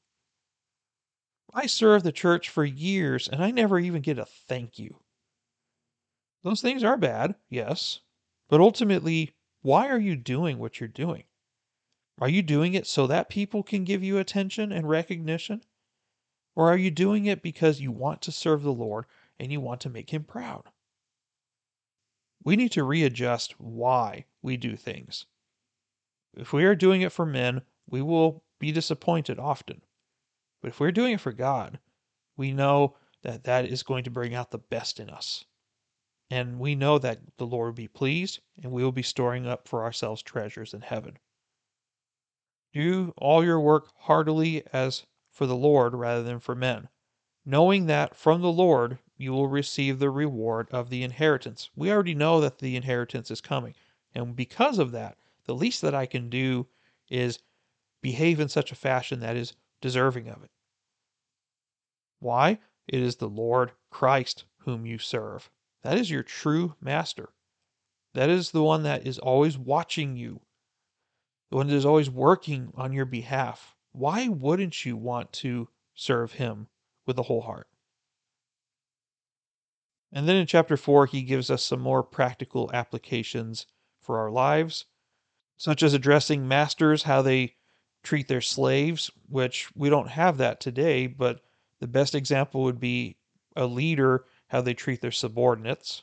I 1.54 1.66
served 1.66 2.04
the 2.04 2.12
church 2.12 2.48
for 2.48 2.64
years 2.64 3.28
and 3.28 3.42
I 3.42 3.50
never 3.50 3.78
even 3.78 4.02
get 4.02 4.18
a 4.18 4.24
thank 4.24 4.78
you. 4.78 5.00
Those 6.42 6.60
things 6.60 6.82
are 6.82 6.96
bad, 6.96 7.36
yes, 7.48 8.00
but 8.48 8.60
ultimately, 8.60 9.34
why 9.60 9.88
are 9.88 10.00
you 10.00 10.16
doing 10.16 10.58
what 10.58 10.80
you're 10.80 10.88
doing? 10.88 11.24
Are 12.18 12.28
you 12.28 12.42
doing 12.42 12.74
it 12.74 12.86
so 12.86 13.06
that 13.06 13.28
people 13.28 13.62
can 13.62 13.84
give 13.84 14.02
you 14.02 14.18
attention 14.18 14.72
and 14.72 14.88
recognition? 14.88 15.62
Or 16.54 16.70
are 16.70 16.76
you 16.76 16.90
doing 16.90 17.26
it 17.26 17.42
because 17.42 17.80
you 17.80 17.90
want 17.90 18.20
to 18.22 18.32
serve 18.32 18.62
the 18.62 18.72
Lord 18.72 19.06
and 19.38 19.50
you 19.50 19.60
want 19.60 19.80
to 19.82 19.90
make 19.90 20.10
Him 20.10 20.24
proud? 20.24 20.70
We 22.44 22.56
need 22.56 22.72
to 22.72 22.84
readjust 22.84 23.58
why 23.60 24.26
we 24.42 24.56
do 24.56 24.76
things. 24.76 25.26
If 26.37 26.53
we 26.53 26.64
are 26.64 26.74
doing 26.74 27.03
it 27.03 27.12
for 27.12 27.26
men, 27.26 27.62
we 27.89 28.03
will 28.03 28.43
be 28.59 28.72
disappointed 28.72 29.39
often. 29.39 29.83
But 30.61 30.68
if 30.68 30.80
we're 30.80 30.93
doing 30.93 31.14
it 31.14 31.20
for 31.20 31.33
God, 31.33 31.78
we 32.37 32.53
know 32.53 32.97
that 33.22 33.45
that 33.45 33.66
is 33.66 33.83
going 33.83 34.05
to 34.05 34.11
bring 34.11 34.35
out 34.35 34.51
the 34.51 34.59
best 34.59 34.99
in 34.99 35.11
us. 35.11 35.45
And 36.30 36.59
we 36.59 36.74
know 36.74 36.99
that 36.99 37.20
the 37.37 37.47
Lord 37.47 37.66
will 37.66 37.72
be 37.74 37.89
pleased, 37.89 38.41
and 38.62 38.72
we 38.72 38.83
will 38.83 38.93
be 38.93 39.03
storing 39.03 39.47
up 39.47 39.68
for 39.68 39.83
ourselves 39.83 40.22
treasures 40.22 40.72
in 40.72 40.80
heaven. 40.80 41.18
Do 42.72 43.12
all 43.18 43.45
your 43.45 43.61
work 43.61 43.93
heartily 43.99 44.64
as 44.72 45.05
for 45.30 45.47
the 45.47 45.57
Lord 45.57 45.95
rather 45.95 46.22
than 46.22 46.41
for 46.41 46.55
men, 46.55 46.89
knowing 47.45 47.87
that 47.87 48.14
from 48.16 48.41
the 48.41 48.53
Lord 48.53 48.99
you 49.18 49.33
will 49.33 49.49
receive 49.49 49.99
the 49.99 50.11
reward 50.11 50.68
of 50.70 50.89
the 50.89 51.03
inheritance. 51.03 51.68
We 51.76 51.93
already 51.93 52.14
know 52.14 52.41
that 52.41 52.59
the 52.59 52.76
inheritance 52.76 53.30
is 53.30 53.43
coming. 53.43 53.74
And 54.14 54.35
because 54.35 54.78
of 54.78 54.93
that, 54.93 55.18
the 55.47 55.55
least 55.55 55.82
that 55.82 55.95
I 55.95 56.07
can 56.07 56.28
do 56.28 56.66
is 57.09 57.38
behave 58.01 58.40
in 58.40 58.49
such 58.49 58.72
a 58.72 58.76
fashion 58.76 59.20
that 59.20 59.36
is 59.36 59.55
deserving 59.80 60.28
of 60.28 60.43
it. 60.43 60.51
Why? 62.20 62.59
It 62.86 63.01
is 63.01 63.16
the 63.16 63.28
Lord 63.28 63.72
Christ 63.90 64.45
whom 64.59 64.86
you 64.86 64.99
serve. 64.99 65.51
That 65.82 65.99
is 65.99 66.11
your 66.11 66.22
true 66.22 66.74
master. 66.80 67.30
That 68.14 68.28
is 68.28 68.51
the 68.51 68.62
one 68.62 68.82
that 68.84 69.07
is 69.07 69.18
always 69.18 69.57
watching 69.57 70.16
you, 70.16 70.40
the 71.51 71.57
one 71.57 71.66
that 71.68 71.74
is 71.74 71.86
always 71.86 72.11
working 72.11 72.72
on 72.74 72.93
your 72.93 73.07
behalf. 73.07 73.74
Why 73.93 74.28
wouldn't 74.28 74.84
you 74.84 74.97
want 74.97 75.32
to 75.34 75.68
serve 75.95 76.32
him 76.32 76.68
with 77.07 77.18
a 77.18 77.22
whole 77.22 77.43
heart? 77.43 77.68
And 80.12 80.28
then 80.28 80.36
in 80.36 80.47
chapter 80.47 80.76
4, 80.76 81.07
he 81.07 81.22
gives 81.22 81.51
us 81.51 81.64
some 81.64 81.80
more 81.80 82.03
practical 82.03 82.70
applications 82.72 83.66
for 84.01 84.18
our 84.18 84.30
lives, 84.30 84.84
such 85.62 85.84
as 85.84 85.94
addressing 85.94 86.48
masters, 86.48 87.04
how 87.04 87.22
they 87.22 87.54
treat 88.02 88.26
their 88.26 88.40
slaves, 88.40 89.12
which 89.28 89.70
we 89.76 89.88
don't 89.88 90.08
have 90.08 90.36
that 90.38 90.58
today, 90.58 91.06
but 91.06 91.40
the 91.78 91.86
best 91.86 92.16
example 92.16 92.64
would 92.64 92.80
be 92.80 93.16
a 93.54 93.64
leader 93.64 94.24
how 94.48 94.60
they 94.60 94.74
treat 94.74 95.00
their 95.00 95.12
subordinates. 95.12 96.02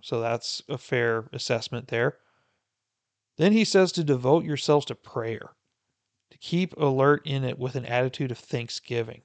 So 0.00 0.22
that's 0.22 0.62
a 0.70 0.78
fair 0.78 1.28
assessment 1.34 1.88
there. 1.88 2.16
Then 3.36 3.52
he 3.52 3.66
says 3.66 3.92
to 3.92 4.02
devote 4.02 4.42
yourselves 4.42 4.86
to 4.86 4.94
prayer, 4.94 5.50
to 6.30 6.38
keep 6.38 6.74
alert 6.78 7.26
in 7.26 7.44
it 7.44 7.58
with 7.58 7.76
an 7.76 7.84
attitude 7.84 8.30
of 8.30 8.38
thanksgiving, 8.38 9.20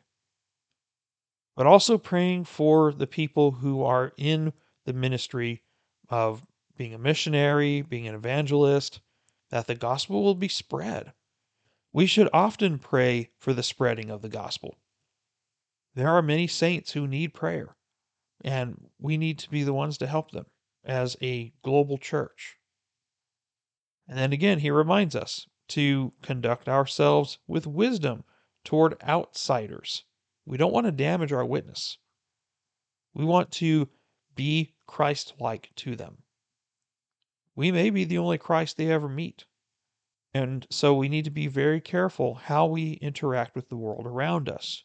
but 1.55 1.65
also 1.65 1.97
praying 1.97 2.43
for 2.43 2.91
the 2.91 3.07
people 3.07 3.51
who 3.51 3.81
are 3.81 4.11
in 4.17 4.51
the 4.83 4.91
ministry 4.91 5.61
of 6.09 6.45
being 6.75 6.93
a 6.93 6.97
missionary, 6.97 7.81
being 7.81 8.09
an 8.09 8.15
evangelist, 8.15 8.99
that 9.49 9.67
the 9.67 9.75
gospel 9.75 10.23
will 10.23 10.35
be 10.35 10.47
spread. 10.47 11.13
We 11.93 12.05
should 12.05 12.29
often 12.33 12.79
pray 12.79 13.31
for 13.39 13.53
the 13.53 13.63
spreading 13.63 14.09
of 14.09 14.21
the 14.21 14.29
gospel. 14.29 14.77
There 15.95 16.09
are 16.09 16.21
many 16.21 16.47
saints 16.47 16.91
who 16.91 17.07
need 17.07 17.33
prayer 17.33 17.75
and 18.43 18.89
we 18.99 19.17
need 19.17 19.39
to 19.39 19.49
be 19.49 19.63
the 19.63 19.73
ones 19.73 19.97
to 19.97 20.07
help 20.07 20.31
them. 20.31 20.45
as 20.83 21.17
a 21.21 21.51
global 21.63 21.97
church. 21.97 22.55
And 24.07 24.17
then 24.17 24.31
again, 24.31 24.59
he 24.59 24.71
reminds 24.71 25.15
us 25.15 25.47
to 25.69 26.13
conduct 26.21 26.69
ourselves 26.69 27.39
with 27.45 27.67
wisdom 27.67 28.23
toward 28.63 29.01
outsiders. 29.03 30.05
We 30.45 30.57
don't 30.57 30.71
want 30.71 30.85
to 30.85 30.91
damage 30.91 31.33
our 31.33 31.45
witness. 31.45 31.97
We 33.13 33.25
want 33.25 33.51
to 33.53 33.89
be 34.35 34.75
Christ 34.85 35.33
like 35.39 35.71
to 35.77 35.95
them. 35.95 36.23
We 37.57 37.71
may 37.71 37.89
be 37.89 38.03
the 38.03 38.19
only 38.19 38.37
Christ 38.37 38.77
they 38.77 38.91
ever 38.91 39.09
meet. 39.09 39.45
And 40.31 40.67
so 40.69 40.93
we 40.93 41.09
need 41.09 41.25
to 41.25 41.31
be 41.31 41.47
very 41.47 41.81
careful 41.81 42.35
how 42.35 42.67
we 42.67 42.93
interact 42.93 43.55
with 43.55 43.69
the 43.69 43.75
world 43.75 44.05
around 44.05 44.47
us. 44.47 44.83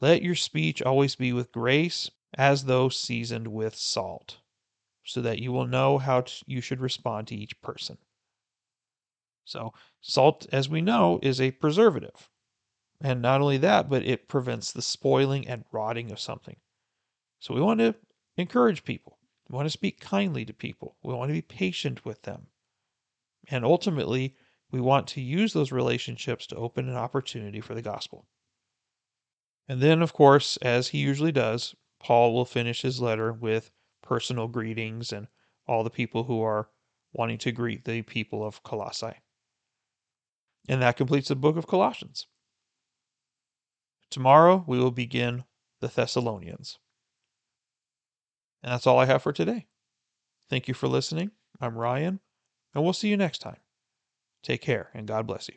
Let 0.00 0.22
your 0.22 0.36
speech 0.36 0.80
always 0.80 1.16
be 1.16 1.32
with 1.32 1.50
grace, 1.50 2.08
as 2.34 2.66
though 2.66 2.88
seasoned 2.88 3.48
with 3.48 3.74
salt, 3.74 4.38
so 5.02 5.20
that 5.22 5.40
you 5.40 5.50
will 5.50 5.66
know 5.66 5.98
how 5.98 6.24
you 6.46 6.60
should 6.60 6.80
respond 6.80 7.26
to 7.28 7.36
each 7.36 7.60
person. 7.60 7.98
So, 9.44 9.72
salt, 10.00 10.46
as 10.52 10.68
we 10.68 10.82
know, 10.82 11.18
is 11.20 11.40
a 11.40 11.50
preservative. 11.50 12.30
And 13.00 13.20
not 13.20 13.40
only 13.40 13.58
that, 13.58 13.90
but 13.90 14.04
it 14.04 14.28
prevents 14.28 14.70
the 14.70 14.82
spoiling 14.82 15.48
and 15.48 15.64
rotting 15.72 16.12
of 16.12 16.20
something. 16.20 16.56
So, 17.40 17.54
we 17.54 17.60
want 17.60 17.80
to 17.80 17.96
encourage 18.36 18.84
people. 18.84 19.13
We 19.48 19.56
want 19.56 19.66
to 19.66 19.70
speak 19.70 20.00
kindly 20.00 20.44
to 20.44 20.54
people. 20.54 20.96
We 21.02 21.14
want 21.14 21.28
to 21.28 21.34
be 21.34 21.42
patient 21.42 22.04
with 22.04 22.22
them. 22.22 22.46
And 23.48 23.64
ultimately, 23.64 24.36
we 24.70 24.80
want 24.80 25.06
to 25.08 25.20
use 25.20 25.52
those 25.52 25.70
relationships 25.70 26.46
to 26.48 26.56
open 26.56 26.88
an 26.88 26.96
opportunity 26.96 27.60
for 27.60 27.74
the 27.74 27.82
gospel. 27.82 28.26
And 29.68 29.80
then, 29.80 30.02
of 30.02 30.12
course, 30.12 30.56
as 30.58 30.88
he 30.88 30.98
usually 30.98 31.32
does, 31.32 31.74
Paul 32.00 32.34
will 32.34 32.44
finish 32.44 32.82
his 32.82 33.00
letter 33.00 33.32
with 33.32 33.70
personal 34.02 34.48
greetings 34.48 35.12
and 35.12 35.28
all 35.66 35.84
the 35.84 35.90
people 35.90 36.24
who 36.24 36.42
are 36.42 36.68
wanting 37.12 37.38
to 37.38 37.52
greet 37.52 37.84
the 37.84 38.02
people 38.02 38.44
of 38.44 38.62
Colossae. 38.62 39.20
And 40.68 40.82
that 40.82 40.96
completes 40.96 41.28
the 41.28 41.36
book 41.36 41.56
of 41.56 41.66
Colossians. 41.66 42.26
Tomorrow 44.10 44.64
we 44.66 44.78
will 44.78 44.90
begin 44.90 45.44
the 45.80 45.88
Thessalonians. 45.88 46.78
And 48.64 48.72
that's 48.72 48.86
all 48.86 48.98
I 48.98 49.04
have 49.04 49.22
for 49.22 49.32
today. 49.32 49.66
Thank 50.48 50.68
you 50.68 50.74
for 50.74 50.88
listening. 50.88 51.32
I'm 51.60 51.76
Ryan, 51.76 52.20
and 52.74 52.82
we'll 52.82 52.94
see 52.94 53.08
you 53.08 53.16
next 53.16 53.40
time. 53.40 53.58
Take 54.42 54.62
care, 54.62 54.88
and 54.94 55.06
God 55.06 55.26
bless 55.26 55.48
you. 55.48 55.56